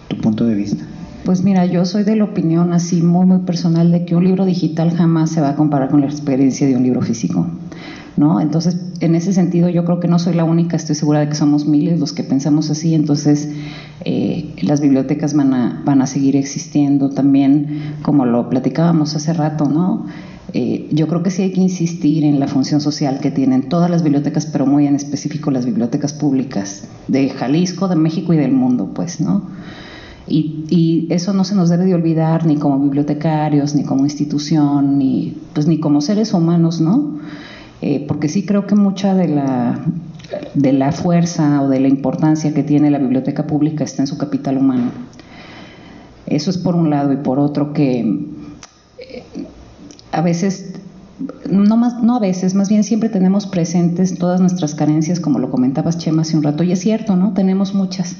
[0.08, 0.84] tu punto de vista.
[1.24, 4.44] Pues mira, yo soy de la opinión así muy muy personal de que un libro
[4.44, 7.48] digital jamás se va a comparar con la experiencia de un libro físico,
[8.16, 8.40] ¿no?
[8.40, 11.34] Entonces, en ese sentido yo creo que no soy la única, estoy segura de que
[11.34, 13.48] somos miles los que pensamos así, entonces
[14.04, 19.68] eh, las bibliotecas van a, van a seguir existiendo también, como lo platicábamos hace rato,
[19.68, 20.06] ¿no?
[20.58, 23.90] Eh, yo creo que sí hay que insistir en la función social que tienen todas
[23.90, 28.52] las bibliotecas, pero muy en específico las bibliotecas públicas de Jalisco, de México y del
[28.52, 29.42] mundo, pues, ¿no?
[30.26, 35.36] Y, eso no se nos debe de olvidar ni como bibliotecarios, ni como institución, ni,
[35.52, 37.18] pues, ni como seres humanos, ¿no?
[37.82, 39.78] Eh, porque sí creo que mucha de la,
[40.54, 44.16] de la fuerza o de la importancia que tiene la biblioteca pública está en su
[44.16, 44.90] capital humano.
[46.26, 48.00] Eso es por un lado y por otro que
[48.98, 49.22] eh,
[50.16, 50.72] a veces,
[51.50, 55.50] no, más, no a veces, más bien siempre tenemos presentes todas nuestras carencias, como lo
[55.50, 57.34] comentabas Chema hace un rato, y es cierto, ¿no?
[57.34, 58.16] Tenemos muchas,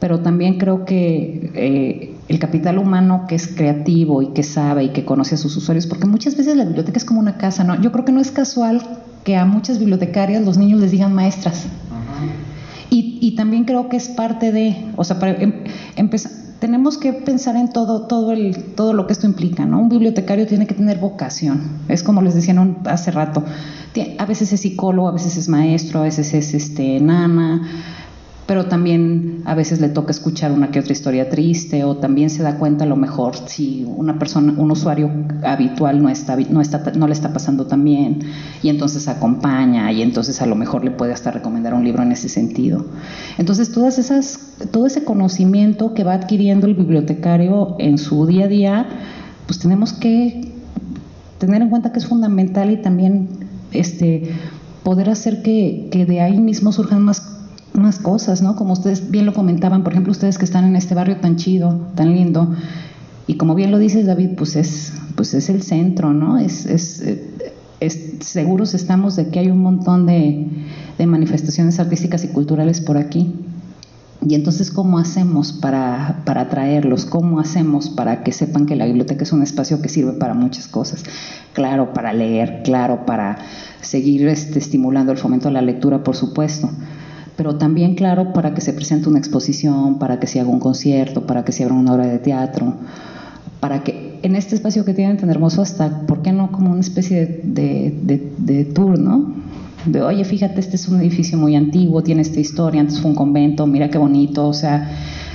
[0.00, 4.88] pero también creo que eh, el capital humano que es creativo y que sabe y
[4.88, 7.80] que conoce a sus usuarios, porque muchas veces la biblioteca es como una casa, ¿no?
[7.80, 8.82] Yo creo que no es casual
[9.22, 11.66] que a muchas bibliotecarias los niños les digan maestras.
[12.90, 17.12] Y, y también creo que es parte de, o sea, para em- empezar, tenemos que
[17.12, 19.80] pensar en todo, todo, el, todo lo que esto implica, ¿no?
[19.80, 23.42] Un bibliotecario tiene que tener vocación, es como les decía en un- hace rato,
[24.18, 27.68] a veces es psicólogo, a veces es maestro, a veces es este, nana,
[28.46, 32.42] pero también a veces le toca escuchar una que otra historia triste o también se
[32.42, 35.10] da cuenta a lo mejor si una persona, un usuario
[35.44, 38.20] habitual no está, no está, no le está pasando tan bien
[38.62, 42.10] y entonces acompaña y entonces a lo mejor le puede hasta recomendar un libro en
[42.10, 42.84] ese sentido.
[43.38, 48.48] Entonces todas esas, todo ese conocimiento que va adquiriendo el bibliotecario en su día a
[48.48, 48.86] día,
[49.46, 50.52] pues tenemos que
[51.38, 53.28] tener en cuenta que es fundamental y también
[53.70, 54.32] este
[54.82, 57.32] poder hacer que, que de ahí mismo surjan más
[57.74, 58.56] más cosas, ¿no?
[58.56, 61.88] Como ustedes bien lo comentaban, por ejemplo, ustedes que están en este barrio tan chido,
[61.94, 62.54] tan lindo,
[63.26, 66.38] y como bien lo dices David, pues es, pues es el centro, ¿no?
[66.38, 70.46] Es, es, eh, seguros estamos de que hay un montón de,
[70.98, 73.34] de manifestaciones artísticas y culturales por aquí.
[74.24, 77.06] Y entonces, ¿cómo hacemos para, para atraerlos?
[77.06, 80.68] ¿Cómo hacemos para que sepan que la biblioteca es un espacio que sirve para muchas
[80.68, 81.02] cosas?
[81.54, 83.38] Claro, para leer, claro, para
[83.80, 86.70] seguir este, estimulando el fomento a la lectura, por supuesto,
[87.36, 91.26] pero también, claro, para que se presente una exposición, para que se haga un concierto,
[91.26, 92.74] para que se abra una obra de teatro,
[93.60, 96.52] para que en este espacio que tienen tan hermoso hasta, ¿por qué no?
[96.52, 99.32] Como una especie de, de, de, de tour, ¿no?
[99.86, 103.16] De, oye, fíjate, este es un edificio muy antiguo, tiene esta historia, antes fue un
[103.16, 104.90] convento, mira qué bonito, o sea,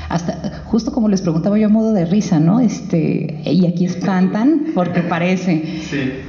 [0.09, 2.59] hasta, justo como les preguntaba yo a modo de risa, ¿no?
[2.59, 5.63] Este, y aquí espantan porque parece.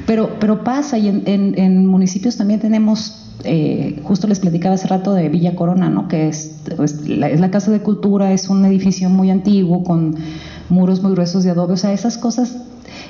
[0.07, 4.89] Pero, pero pasa, y en, en- en municipios también tenemos, eh, justo les platicaba hace
[4.89, 6.09] rato de Villa Corona, ¿no?
[6.09, 10.17] Que es, es la, es la Casa de Cultura, es un edificio muy antiguo con
[10.69, 12.57] muros muy gruesos de adobe, o sea, esas cosas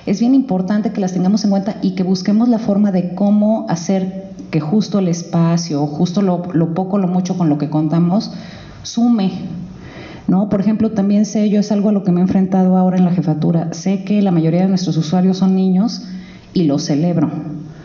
[0.07, 3.67] es bien importante que las tengamos en cuenta y que busquemos la forma de cómo
[3.69, 8.31] hacer que justo el espacio, justo lo, lo poco, lo mucho con lo que contamos,
[8.83, 9.31] sume,
[10.29, 10.49] ¿no?
[10.49, 13.05] Por ejemplo, también sé, yo es algo a lo que me he enfrentado ahora en
[13.05, 16.07] la jefatura, sé que la mayoría de nuestros usuarios son niños
[16.55, 17.31] y lo celebro,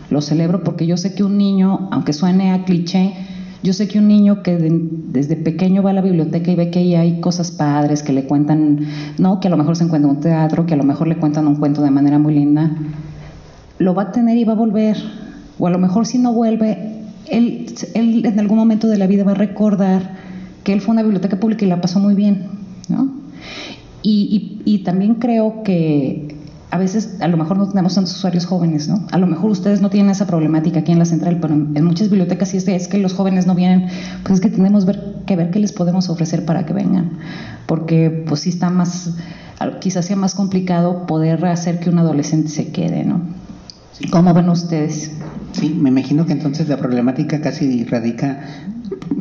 [0.09, 3.13] lo celebro porque yo sé que un niño, aunque suene a cliché,
[3.63, 6.69] yo sé que un niño que de- desde pequeño va a la biblioteca y ve
[6.69, 8.81] que ahí hay cosas padres, que le cuentan,
[9.17, 11.15] no, que a lo mejor se encuentra en un teatro, que a lo mejor le
[11.17, 12.71] cuentan un cuento de manera muy linda,
[13.79, 14.97] lo va a tener y va a volver.
[15.59, 19.23] O a lo mejor si no vuelve, él, él en algún momento de la vida
[19.23, 20.11] va a recordar
[20.63, 22.47] que él fue a una biblioteca pública y la pasó muy bien,
[22.89, 23.09] ¿no?
[24.01, 26.35] Y, y- y también creo que
[26.71, 29.05] a veces a lo mejor no tenemos tantos usuarios jóvenes, ¿no?
[29.11, 32.09] A lo mejor ustedes no tienen esa problemática aquí en la central, pero en, muchas
[32.09, 33.87] bibliotecas sí es, es que los jóvenes no vienen,
[34.23, 37.11] pues es que tenemos ver- que ver qué les podemos ofrecer para que vengan,
[37.67, 39.11] porque pues sí está más,
[39.81, 43.21] quizás sea más complicado poder hacer que un adolescente se quede, ¿no?
[44.11, 45.11] ¿Cómo ven ustedes?
[45.53, 48.41] Sí, me imagino que entonces la problemática casi radica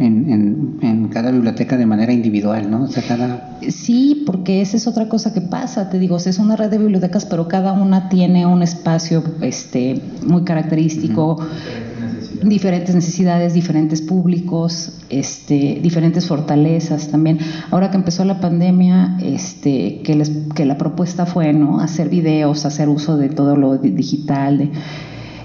[0.01, 2.85] en, en, en cada biblioteca de manera individual, ¿no?
[2.85, 3.59] O sea, cada...
[3.69, 7.27] Sí, porque esa es otra cosa que pasa, te digo, es una red de bibliotecas,
[7.27, 11.37] pero cada una tiene un espacio este, muy característico.
[11.39, 12.49] necesidades.
[12.49, 17.39] diferentes necesidades, diferentes públicos, este, diferentes fortalezas también.
[17.71, 21.79] Ahora que empezó la pandemia, este, que, les, que la propuesta fue ¿no?
[21.81, 24.59] hacer videos, hacer uso de todo lo di- digital.
[24.59, 24.71] De,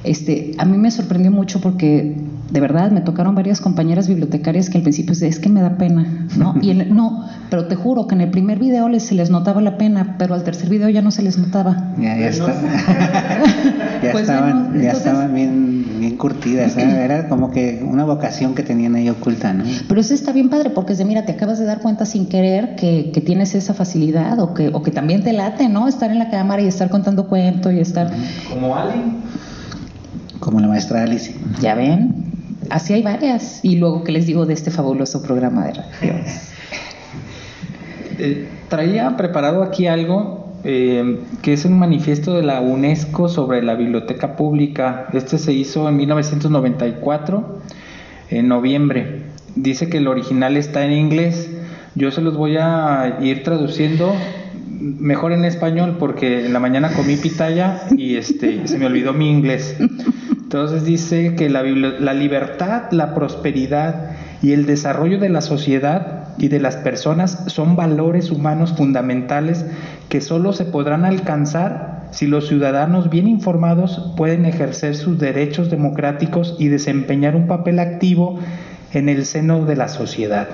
[0.10, 2.16] este, a mí me sorprendió mucho porque
[2.52, 5.78] de verdad me tocaron varias compañeras bibliotecarias que al principio decían, es que me da
[5.78, 6.56] pena, ¿no?
[6.62, 9.62] Y en- no, pero te juro que en el primer video les, se les notaba
[9.62, 11.92] la pena, pero al tercer video ya no se les notaba.
[12.00, 12.54] Ya, ya, está-
[14.04, 16.78] ya Pues estaban, bueno, ya entonces- estaban bien, bien curtidas.
[16.78, 16.84] ¿eh?
[17.04, 19.64] Era como que una vocación que tenían ahí oculta, ¿no?
[19.90, 22.28] Pero eso está bien padre porque es de, mira, te acabas de dar cuenta sin
[22.28, 25.88] querer que, que tienes esa facilidad o que, o que también te late, ¿no?
[25.88, 28.10] Estar en la cámara y estar contando cuentos y estar...
[28.50, 29.02] Como Ali,
[30.40, 31.34] Como la maestra Alice.
[31.62, 32.14] Ya ven,
[32.70, 33.60] así hay varias.
[33.64, 36.14] Y luego, ¿qué les digo de este fabuloso programa de radio?
[38.20, 43.76] Eh, traía preparado aquí algo eh, que es un manifiesto de la UNESCO sobre la
[43.76, 45.08] biblioteca pública.
[45.14, 47.60] Este se hizo en 1994,
[48.30, 49.22] en noviembre.
[49.56, 51.50] Dice que el original está en inglés.
[51.96, 54.14] Yo se los voy a ir traduciendo
[54.80, 59.30] mejor en español porque en la mañana comí pitaya y este se me olvidó mi
[59.30, 59.76] inglés.
[60.48, 66.48] Entonces dice que la, la libertad, la prosperidad y el desarrollo de la sociedad y
[66.48, 69.66] de las personas son valores humanos fundamentales
[70.08, 76.56] que solo se podrán alcanzar si los ciudadanos bien informados pueden ejercer sus derechos democráticos
[76.58, 78.40] y desempeñar un papel activo
[78.94, 80.48] en el seno de la sociedad.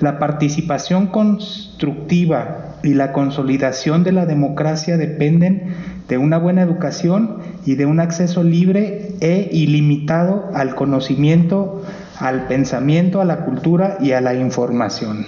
[0.00, 5.74] La participación constructiva y la consolidación de la democracia dependen
[6.08, 11.82] de una buena educación y de un acceso libre e ilimitado al conocimiento,
[12.18, 15.26] al pensamiento, a la cultura y a la información.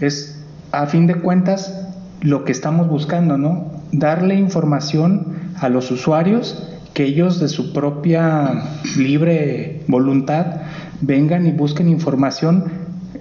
[0.00, 1.88] Es, a fin de cuentas,
[2.20, 3.72] lo que estamos buscando, ¿no?
[3.92, 8.64] Darle información a los usuarios que ellos de su propia
[8.96, 10.62] libre voluntad
[11.00, 12.64] vengan y busquen información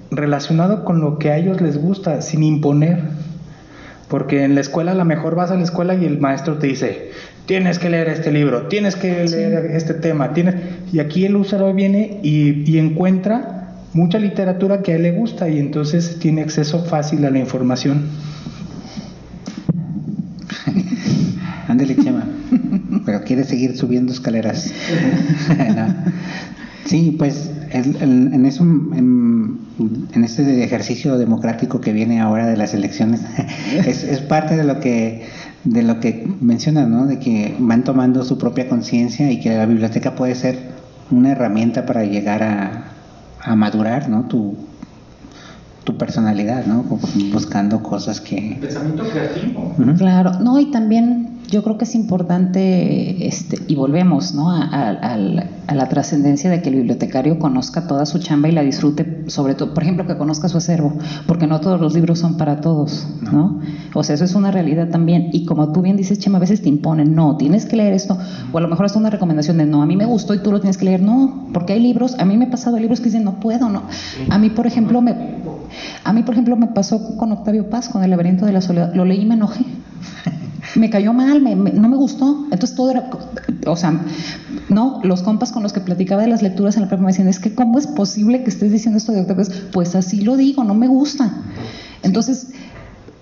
[0.09, 3.03] relacionado con lo que a ellos les gusta, sin imponer.
[4.07, 6.67] Porque en la escuela a lo mejor vas a la escuela y el maestro te
[6.67, 7.11] dice,
[7.45, 10.55] tienes que leer este libro, tienes que leer este tema, tienes...
[10.93, 13.57] y aquí el usuario viene y, y encuentra
[13.93, 18.05] mucha literatura que a él le gusta y entonces tiene acceso fácil a la información.
[21.67, 22.25] Ándale, Chema.
[23.05, 24.71] Pero quiere seguir subiendo escaleras.
[25.75, 25.95] No.
[26.85, 29.59] Sí, pues el- el- en, eso, en,
[30.13, 33.21] en este ejercicio democrático que viene ahora de las elecciones,
[33.85, 35.25] es, es parte de lo que
[35.63, 37.07] de lo que menciona, ¿no?
[37.07, 40.57] De que van tomando su propia conciencia y que la biblioteca puede ser
[41.11, 42.85] una herramienta para llegar a,
[43.43, 44.23] a madurar, ¿no?
[44.27, 44.55] Tu,
[45.83, 46.83] tu personalidad, ¿no?
[47.33, 48.57] Buscando cosas que...
[48.61, 49.75] pensamiento creativo.
[49.97, 54.51] Claro, no, y también yo creo que es importante, este, y volvemos, ¿no?
[54.51, 58.51] A, a- al- a la trascendencia de que el bibliotecario conozca toda su chamba y
[58.53, 60.93] la disfrute, sobre todo, por ejemplo, que conozca su acervo,
[61.25, 63.59] porque no todos los libros son para todos, ¿no?
[63.93, 65.29] O sea, eso es una realidad también.
[65.33, 68.17] Y como tú bien dices, Chema, a veces te imponen, no, tienes que leer esto,
[68.51, 70.51] o a lo mejor hasta una recomendación de, no, a mí me gustó y tú
[70.51, 73.05] lo tienes que leer, no, porque hay libros, a mí me ha pasado libros que
[73.05, 73.83] dicen, no puedo, no.
[74.29, 75.15] A mí, por ejemplo, me,
[76.03, 78.93] a mí, por ejemplo, me pasó con Octavio Paz, con El laberinto de la soledad,
[78.93, 79.65] lo leí y me enojé
[80.75, 82.45] me cayó mal, me- me- no me gustó.
[82.51, 83.09] Entonces todo era,
[83.65, 83.99] o sea,
[84.69, 87.27] no, los compas con los que platicaba de las lecturas en la prepa me decían,
[87.27, 89.55] es que ¿cómo es posible que estés diciendo esto de Octavio Paz?
[89.71, 91.31] Pues así lo digo, no me gusta.
[92.03, 92.47] Entonces,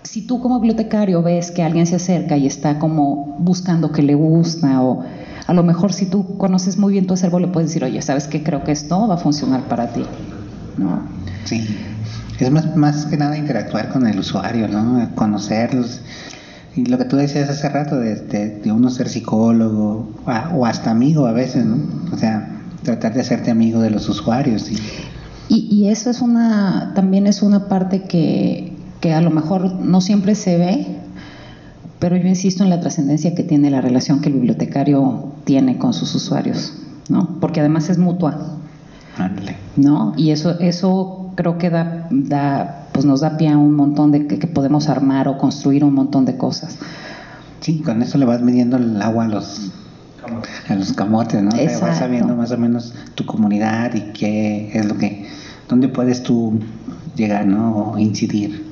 [0.04, 4.16] si tú como bibliotecario ves que alguien se acerca y está como buscando que le
[4.16, 5.04] gusta o
[5.48, 8.28] a lo mejor si tú conoces muy bien tu acervo le puedes decir, oye, ¿sabes
[8.28, 8.42] qué?
[8.44, 10.06] Creo que esto va a funcionar para ti.
[10.78, 11.02] ¿No?
[11.46, 11.78] Sí,
[12.40, 15.10] es más, más que nada interactuar con el usuario, ¿no?
[15.16, 16.02] Conocerlos.
[16.76, 20.66] Y lo que tú decías hace rato, de, de, de uno ser psicólogo a- o
[20.66, 21.78] hasta amigo a veces, ¿no?
[22.14, 22.50] O sea,
[22.84, 24.70] tratar de hacerte amigo de los usuarios.
[24.72, 24.78] Y,
[25.48, 30.02] Y, y eso es una, también es una parte que, que a lo mejor no
[30.02, 30.88] siempre se ve,
[32.00, 35.94] pero yo insisto en la trascendencia que tiene la relación que el bibliotecario tiene con
[35.94, 36.74] sus usuarios,
[37.10, 37.38] ¿no?
[37.40, 38.58] Porque además es mutua,
[39.18, 39.56] ándale.
[39.78, 40.14] ¿no?
[40.18, 44.26] Y eso, eso creo que da, da, pues nos da pie a un montón de
[44.26, 46.78] que, que podemos armar o construir un montón de cosas.
[47.60, 49.70] Sí, con eso le vas midiendo el agua a los,
[50.70, 51.50] a los camotes, ¿no?
[51.50, 52.00] O sea, vas Exacto.
[52.00, 55.28] sabiendo más o menos tu comunidad y qué es lo que,
[55.68, 56.58] dónde puedes tú
[57.18, 57.92] llegar, ¿no?
[57.92, 58.66] O incidir.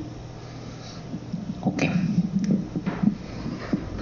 [1.62, 1.84] Ok.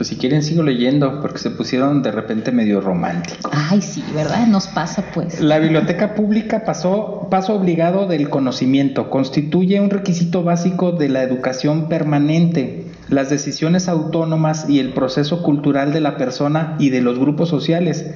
[0.02, 3.52] Pues si quieren sigo leyendo porque se pusieron de repente medio románticos.
[3.54, 4.48] Ay, sí, ¿verdad?
[4.48, 5.40] Nos pasa pues.
[5.40, 11.88] La biblioteca pública pasó paso obligado del conocimiento, constituye un requisito básico de la educación
[11.88, 17.50] permanente, las decisiones autónomas y el proceso cultural de la persona y de los grupos
[17.50, 18.08] sociales.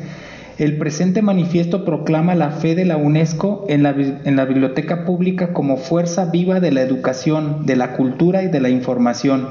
[0.57, 5.53] El presente manifiesto proclama la fe de la UNESCO en la, en la biblioteca pública
[5.53, 9.49] como fuerza viva de la educación, de la cultura y de la información,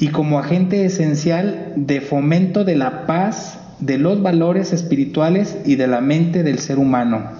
[0.00, 5.86] y como agente esencial de fomento de la paz, de los valores espirituales y de
[5.86, 7.30] la mente del ser humano.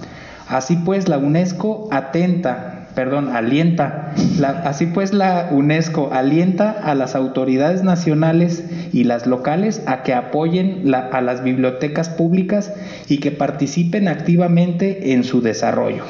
[0.47, 4.13] Así pues, la UNESCO atenta, perdón, alienta,
[4.63, 10.93] así pues la UNESCO alienta a las autoridades nacionales y las locales a que apoyen
[10.93, 12.73] a las bibliotecas públicas
[13.07, 16.03] y que participen activamente en su desarrollo.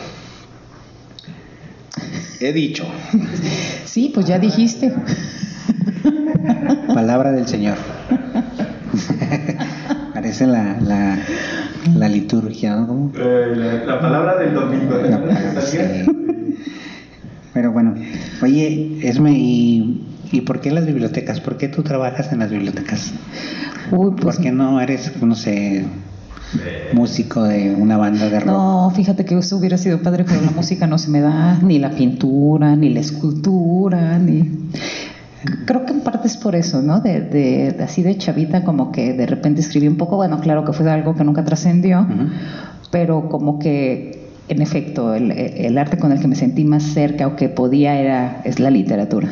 [2.40, 2.86] He dicho.
[3.86, 4.92] Sí, pues ya dijiste.
[6.94, 7.78] Palabra del Señor.
[10.14, 11.18] Parece la, la,
[11.96, 12.88] la liturgia, ¿no?
[12.88, 13.12] ¿Cómo?
[13.16, 14.98] la, palabra del domingo.
[14.98, 15.78] La palabra, sí.
[17.54, 17.96] Pero bueno,
[18.42, 21.42] oye, Esme, ¿y, ¿y por qué las bibliotecas?
[21.42, 23.12] ¿Por qué tú trabajas en las bibliotecas?
[23.92, 25.86] Uy, pues ¿Por qué no eres, no sé,
[26.94, 28.48] músico de una banda de rock?
[28.48, 31.80] No, fíjate que eso hubiera sido padre, pero la música no se me da, ni
[31.80, 34.70] la pintura, ni la escultura, ni...
[35.66, 37.00] Creo que en parte es por eso, ¿no?
[37.02, 40.64] De, de- de- así de chavita, como que de repente escribí un poco, bueno, claro
[40.66, 42.06] que fue algo que nunca trascendió,
[42.92, 47.26] pero como que, en efecto, el, el arte con el que me sentí más cerca
[47.28, 49.30] o que podía era, es la literatura.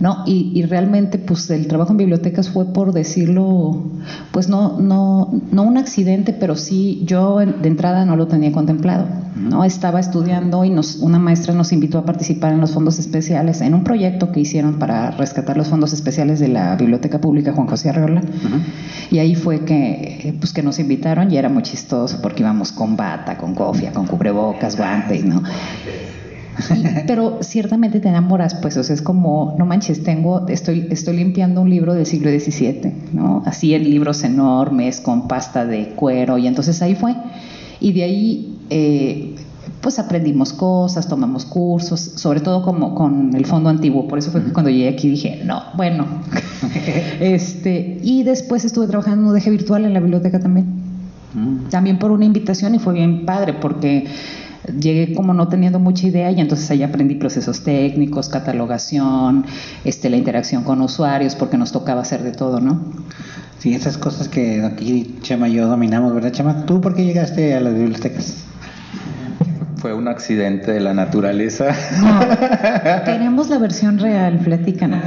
[0.00, 0.24] ¿No?
[0.26, 3.84] Y, y realmente, pues el trabajo en bibliotecas fue por decirlo,
[4.32, 9.06] pues no, no, no un accidente, pero sí yo de entrada no lo tenía contemplado,
[9.36, 9.64] ¿no?
[9.64, 13.74] Estaba estudiando y nos, una maestra nos invitó a participar en los fondos especiales, en
[13.74, 17.90] un proyecto que hicieron para rescatar los fondos especiales de la Biblioteca Pública Juan José
[17.90, 18.22] Arreola.
[19.10, 22.96] Y ahí fue que, pues, que nos invitaron y era muy chistoso porque íbamos con
[22.96, 25.42] bata, con cofia, con cubrebocas, guantes, ¿no?
[27.06, 31.60] Pero ciertamente te enamoras, pues, o sea, es como, no manches, tengo, estoy, estoy limpiando
[31.60, 33.42] un libro del siglo XVII, ¿no?
[33.46, 37.14] Así en libros enormes, con pasta de cuero, y entonces ahí fue.
[37.80, 39.34] Y de ahí, eh,
[39.80, 44.42] pues aprendimos cosas, tomamos cursos, sobre todo como con el fondo antiguo, por eso fue
[44.42, 46.06] que cuando llegué aquí dije, no, bueno.
[47.20, 50.84] este, y después estuve trabajando en un deje virtual en la biblioteca también
[51.34, 51.68] Mm.
[51.68, 54.06] también por una invitación y fue bien padre porque
[54.78, 59.44] llegué como no teniendo mucha idea y entonces ahí aprendí procesos técnicos, catalogación,
[59.84, 62.80] este, la interacción con usuarios porque nos tocaba hacer de todo, ¿no?
[63.58, 66.66] Sí, esas cosas que aquí Chema y yo dominamos, ¿verdad, Chema?
[66.66, 68.44] ¿Tú por qué llegaste a las bibliotecas?
[69.76, 71.66] Fue un accidente de la naturaleza.
[72.00, 75.00] No, queremos la versión real, platícanos.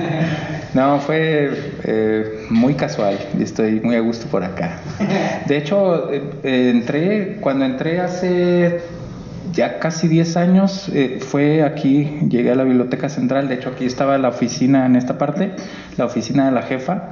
[0.74, 1.50] No, fue
[1.84, 4.78] eh, muy casual y estoy muy a gusto por acá.
[5.48, 8.82] De hecho, eh, eh, entré, cuando entré hace
[9.54, 13.86] ya casi 10 años, eh, fue aquí, llegué a la Biblioteca Central, de hecho aquí
[13.86, 15.54] estaba la oficina en esta parte,
[15.98, 17.10] la oficina de la jefa.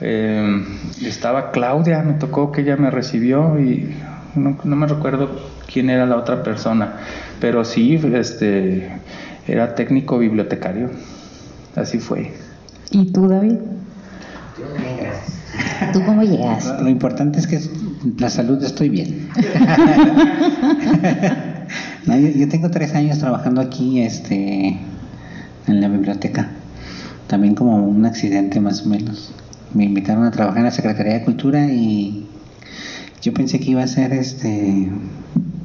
[0.00, 0.64] Eh,
[1.04, 3.94] estaba Claudia, me tocó que ella me recibió y
[4.34, 5.28] no, no me recuerdo
[5.70, 6.94] quién era la otra persona,
[7.40, 8.90] pero sí, este,
[9.46, 10.90] era técnico bibliotecario,
[11.76, 12.32] así fue.
[12.90, 13.58] ¿Y tú, David?
[15.92, 16.80] ¿Tú cómo llegas?
[16.80, 17.60] Lo, importante es que
[18.18, 19.28] la salud estoy bien.
[22.06, 24.78] No, yo, tengo tres años trabajando aquí este,
[25.66, 26.50] en la biblioteca.
[27.26, 29.32] También como un accidente más o menos.
[29.74, 32.26] Me invitaron a trabajar en la Secretaría de Cultura y
[33.22, 34.88] yo pensé que iba a ser este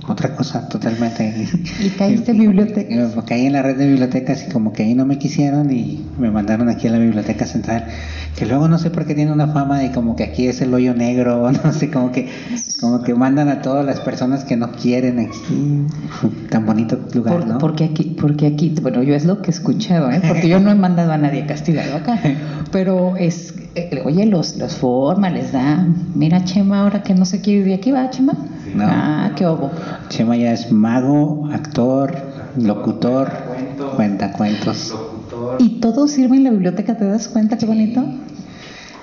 [0.08, 1.48] otra cosa totalmente.
[1.80, 3.10] Y caíste en biblioteca.
[3.26, 6.32] Caí en la red de bibliotecas y como que ahí no me quisieron y me
[6.32, 7.86] mandaron aquí a la biblioteca central,
[8.36, 10.74] que luego no sé por qué tiene una fama de como que aquí es el
[10.74, 12.30] hoyo negro, no sé, como que
[12.80, 15.86] como que mandan a todas las personas que no quieren aquí,
[16.50, 17.58] tan bonito lugar, Por- ¿no?
[17.58, 20.22] Porque aquí, porque aquí, bueno, yo es lo que he escuchado, ¿eh?
[20.28, 22.20] porque yo no he mandado a nadie castigado acá,
[22.72, 27.42] pero es, eh, oye, los, los forma, les da, mira Chema, ahora que no se
[27.42, 28.34] quiere ir de aquí, ¿va Chema?
[28.76, 28.86] No.
[28.88, 29.72] Ah, qué obo.
[30.10, 32.14] Chema ya es mago, actor,
[32.58, 33.32] locutor,
[33.96, 34.96] cuentacuentos.
[35.60, 38.04] Y todo sirve en la biblioteca, ¿te das cuenta qué bonito?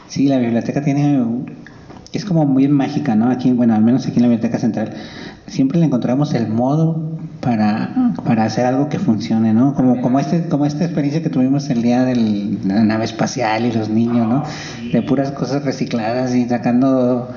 [0.08, 1.24] Sí, la biblioteca tiene.
[2.12, 3.30] Es como muy mágica, ¿no?
[3.30, 4.92] Aquí, bueno, al menos aquí en la Biblioteca Central,
[5.46, 7.11] siempre le encontramos el modo
[7.42, 7.90] para,
[8.24, 9.74] para hacer algo que funcione, ¿no?
[9.74, 12.14] Como, como, este, como esta experiencia que tuvimos el día de
[12.64, 14.44] la nave espacial y los niños, ¿no?
[14.92, 17.28] De puras cosas recicladas y sacando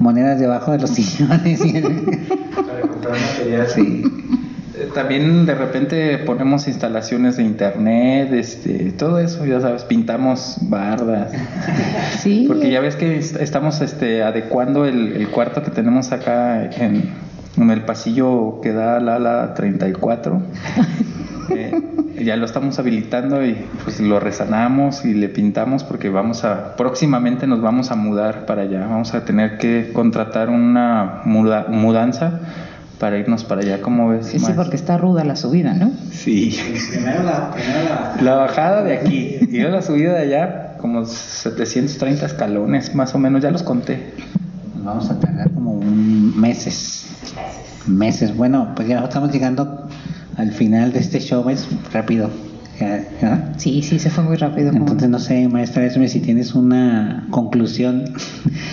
[0.00, 1.64] monedas debajo de los sillones.
[1.64, 3.66] y- Para comprar material.
[3.72, 4.02] sí.
[4.74, 11.30] Eh, También de repente ponemos instalaciones de internet, este, todo eso, ya sabes, pintamos bardas.
[12.18, 12.44] Sí.
[12.48, 17.10] Porque ya ves que est- estamos este, adecuando el, el cuarto que tenemos acá en,
[17.56, 20.42] en el pasillo que da al ala 34.
[21.54, 21.82] Eh,
[22.24, 27.46] ya lo estamos habilitando y pues lo resanamos y le pintamos porque vamos a, próximamente
[27.46, 32.40] nos vamos a mudar para allá, vamos a tener que contratar una muda- mudanza
[32.98, 34.28] para irnos para allá, ¿cómo ves?
[34.28, 35.90] Sí, porque está ruda la subida, ¿no?
[36.10, 36.56] Sí.
[36.90, 38.22] Primero la, primero la...
[38.22, 43.18] La bajada de aquí y luego la subida de allá, como 730 escalones, más o
[43.18, 44.14] menos, ya los conté.
[44.82, 47.01] Vamos a tardar como un meses.
[47.86, 48.36] Meses.
[48.36, 49.88] Bueno, pues ya estamos llegando
[50.36, 52.30] al final de este show, es rápido.
[53.58, 54.70] Sí, sí, se fue muy rápido.
[54.72, 58.04] Entonces no sé, maestra si tienes una conclusión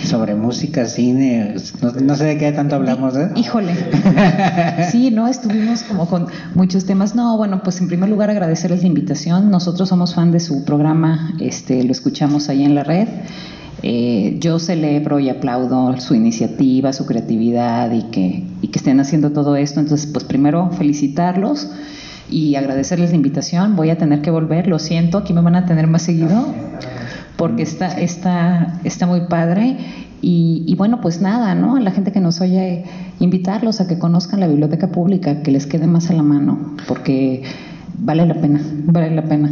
[0.04, 3.30] sobre música, cine, no, no sé de qué tanto hablamos, ¿eh?
[3.36, 3.74] Híjole.
[4.90, 7.14] Sí, no, estuvimos como con muchos temas.
[7.14, 9.50] No, bueno, pues en primer lugar agradecerles la invitación.
[9.50, 13.08] Nosotros somos fan de su programa, este, lo escuchamos ahí en la red.
[13.82, 19.32] Eh, yo celebro y aplaudo su iniciativa, su creatividad y que, y que estén haciendo
[19.32, 19.80] todo esto.
[19.80, 21.70] Entonces, pues primero felicitarlos
[22.28, 23.76] y agradecerles la invitación.
[23.76, 26.46] Voy a tener que volver, lo siento, aquí me van a tener más seguido
[27.36, 29.78] porque está, está, está muy padre.
[30.22, 31.76] Y, y bueno, pues nada, ¿no?
[31.76, 32.84] A la gente que nos oye,
[33.20, 37.42] invitarlos a que conozcan la biblioteca pública, que les quede más a la mano, porque
[37.98, 39.50] vale la pena, vale la pena.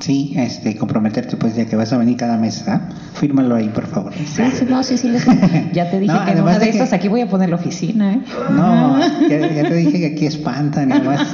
[0.00, 2.82] Sí, este, comprometerte pues ya que vas a venir cada mes, ¿ah?
[3.14, 4.12] Fírmalo ahí, por favor.
[4.14, 5.26] Sí, sí, no, sí, sí, les-
[5.72, 7.48] ya te dije No, que en una de de que- estas aquí voy a poner
[7.50, 8.20] la oficina, ¿eh?
[8.50, 11.26] No, ya, ya te dije que aquí espantan, y además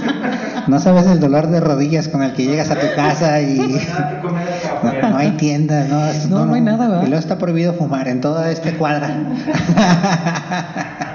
[0.67, 3.59] no sabes el dolor de rodillas con el que llegas a tu casa y
[5.03, 7.03] no, hay tiendas, no, No, no hay nada, ¿verdad?
[7.05, 9.15] Y luego está prohibido fumar en toda este cuadra.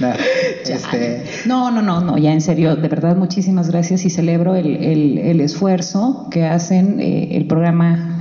[0.00, 0.08] No,
[0.68, 4.76] este, No, no, no, no, ya en serio, de verdad muchísimas gracias y celebro el,
[4.76, 6.98] el- el esfuerzo que hacen.
[7.00, 8.20] eh, el programa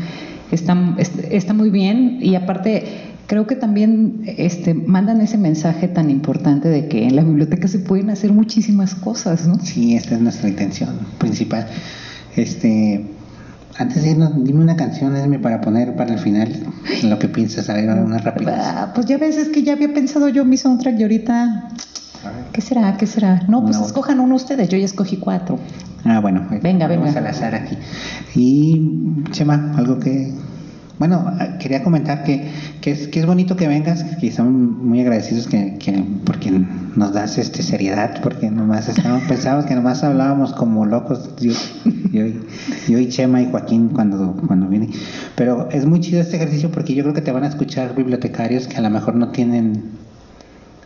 [0.52, 2.84] está, est- está muy bien y aparte
[3.28, 7.80] creo que también este, mandan ese mensaje tan importante de que en la biblioteca se
[7.80, 9.58] pueden hacer muchísimas cosas, ¿no?
[9.64, 11.68] sí, esta es nuestra intención principal.
[12.36, 13.06] Este,
[13.82, 16.50] antes de irnos, dime una canción, Esme, para poner para el final
[17.04, 18.84] lo que piensas, a ver, una rápida.
[18.84, 21.70] Ah, Pues ya ves, es que ya había pensado yo mi soundtrack y ahorita,
[22.54, 22.98] ¿qué será?
[22.98, 23.42] ¿Qué será?
[23.48, 25.60] No, pues escojan uno ustedes, yo ya escogí cuatro.
[26.04, 27.20] Ah, bueno, Venga, vamos venga.
[27.20, 27.78] al azar aquí.
[28.36, 30.34] Y Chema, algo que
[31.02, 32.48] bueno, ah, quería comentar que,
[32.80, 36.52] que, es, que es bonito que vengas, que estamos muy agradecidos que, que porque
[36.96, 41.54] nos das este seriedad, porque nomás estábamos, pensábamos que nomás hablábamos como locos, yo,
[42.12, 42.40] yo, y-
[42.88, 44.90] yo y Chema y Joaquín cuando, cuando viene.
[45.36, 48.68] Pero es muy chido este ejercicio porque yo creo que te van a escuchar bibliotecarios
[48.68, 49.82] que a lo mejor no tienen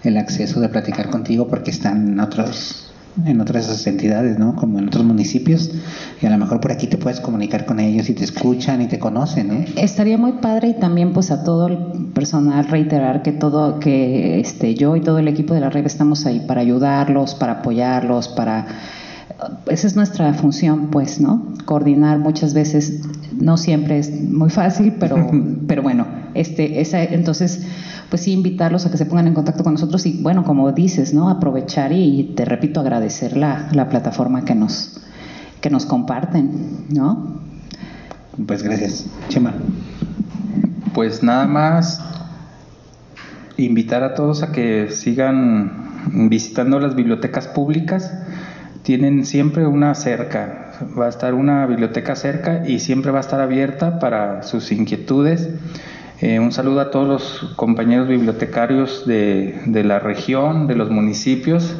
[0.03, 2.93] el acceso de platicar contigo porque están en otros
[3.25, 4.55] en otras entidades, ¿no?
[4.55, 5.71] Como en otros municipios
[6.21, 8.87] y a lo mejor por aquí te puedes comunicar con ellos y te escuchan y
[8.87, 9.65] te conocen, ¿no?
[9.77, 11.77] Estaría muy padre y también pues a todo el
[12.13, 16.25] personal reiterar que todo que este yo y todo el equipo de la red estamos
[16.25, 18.67] ahí para ayudarlos, para apoyarlos, para
[19.67, 21.53] esa es nuestra función, pues, ¿no?
[21.65, 23.01] Coordinar muchas veces
[23.37, 25.29] no siempre es muy fácil, pero
[25.67, 27.61] pero bueno, este esa entonces
[28.09, 31.13] pues sí invitarlos a que se pongan en contacto con nosotros y bueno, como dices,
[31.13, 31.29] ¿no?
[31.29, 35.01] Aprovechar y te repito agradecer la, la plataforma que nos
[35.61, 37.41] que nos comparten, ¿no?
[38.45, 39.53] Pues gracias, Chema.
[40.93, 41.99] Pues nada más
[43.57, 48.13] invitar a todos a que sigan visitando las bibliotecas públicas.
[48.83, 53.41] Tienen siempre una cerca, va a estar una biblioteca cerca y siempre va a estar
[53.41, 55.49] abierta para sus inquietudes.
[56.21, 61.75] Eh, un saludo a todos los compañeros bibliotecarios de, de la región, de los municipios.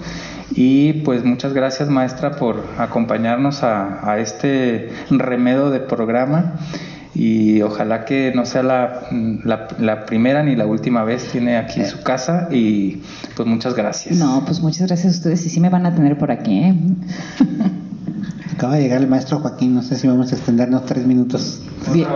[0.52, 6.56] Y pues muchas gracias maestra por acompañarnos a, a este remedo de programa
[7.16, 9.08] y ojalá que no sea la,
[9.44, 11.30] la, la primera ni la última vez.
[11.32, 13.02] Tiene aquí su casa y
[13.36, 14.18] pues muchas gracias.
[14.18, 16.76] No, pues muchas gracias a ustedes y sí me van a tener por aquí, ¿eh?
[18.56, 21.60] Acaba de llegar el maestro Joaquín, no sé si vamos a extendernos tres minutos.
[21.92, 22.08] Bien-.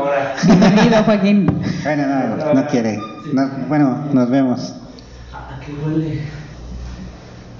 [0.45, 1.61] Bienvenido, Joaquín.
[1.83, 2.97] Bueno, no, no quiere.
[3.33, 4.73] No, bueno, nos vemos.
[5.33, 6.21] ¿A qué huele?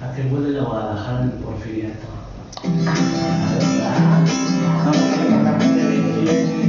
[0.02, 2.06] ¿A qué huele la Guadalajara del Porfiriato?
[4.86, 6.59] No,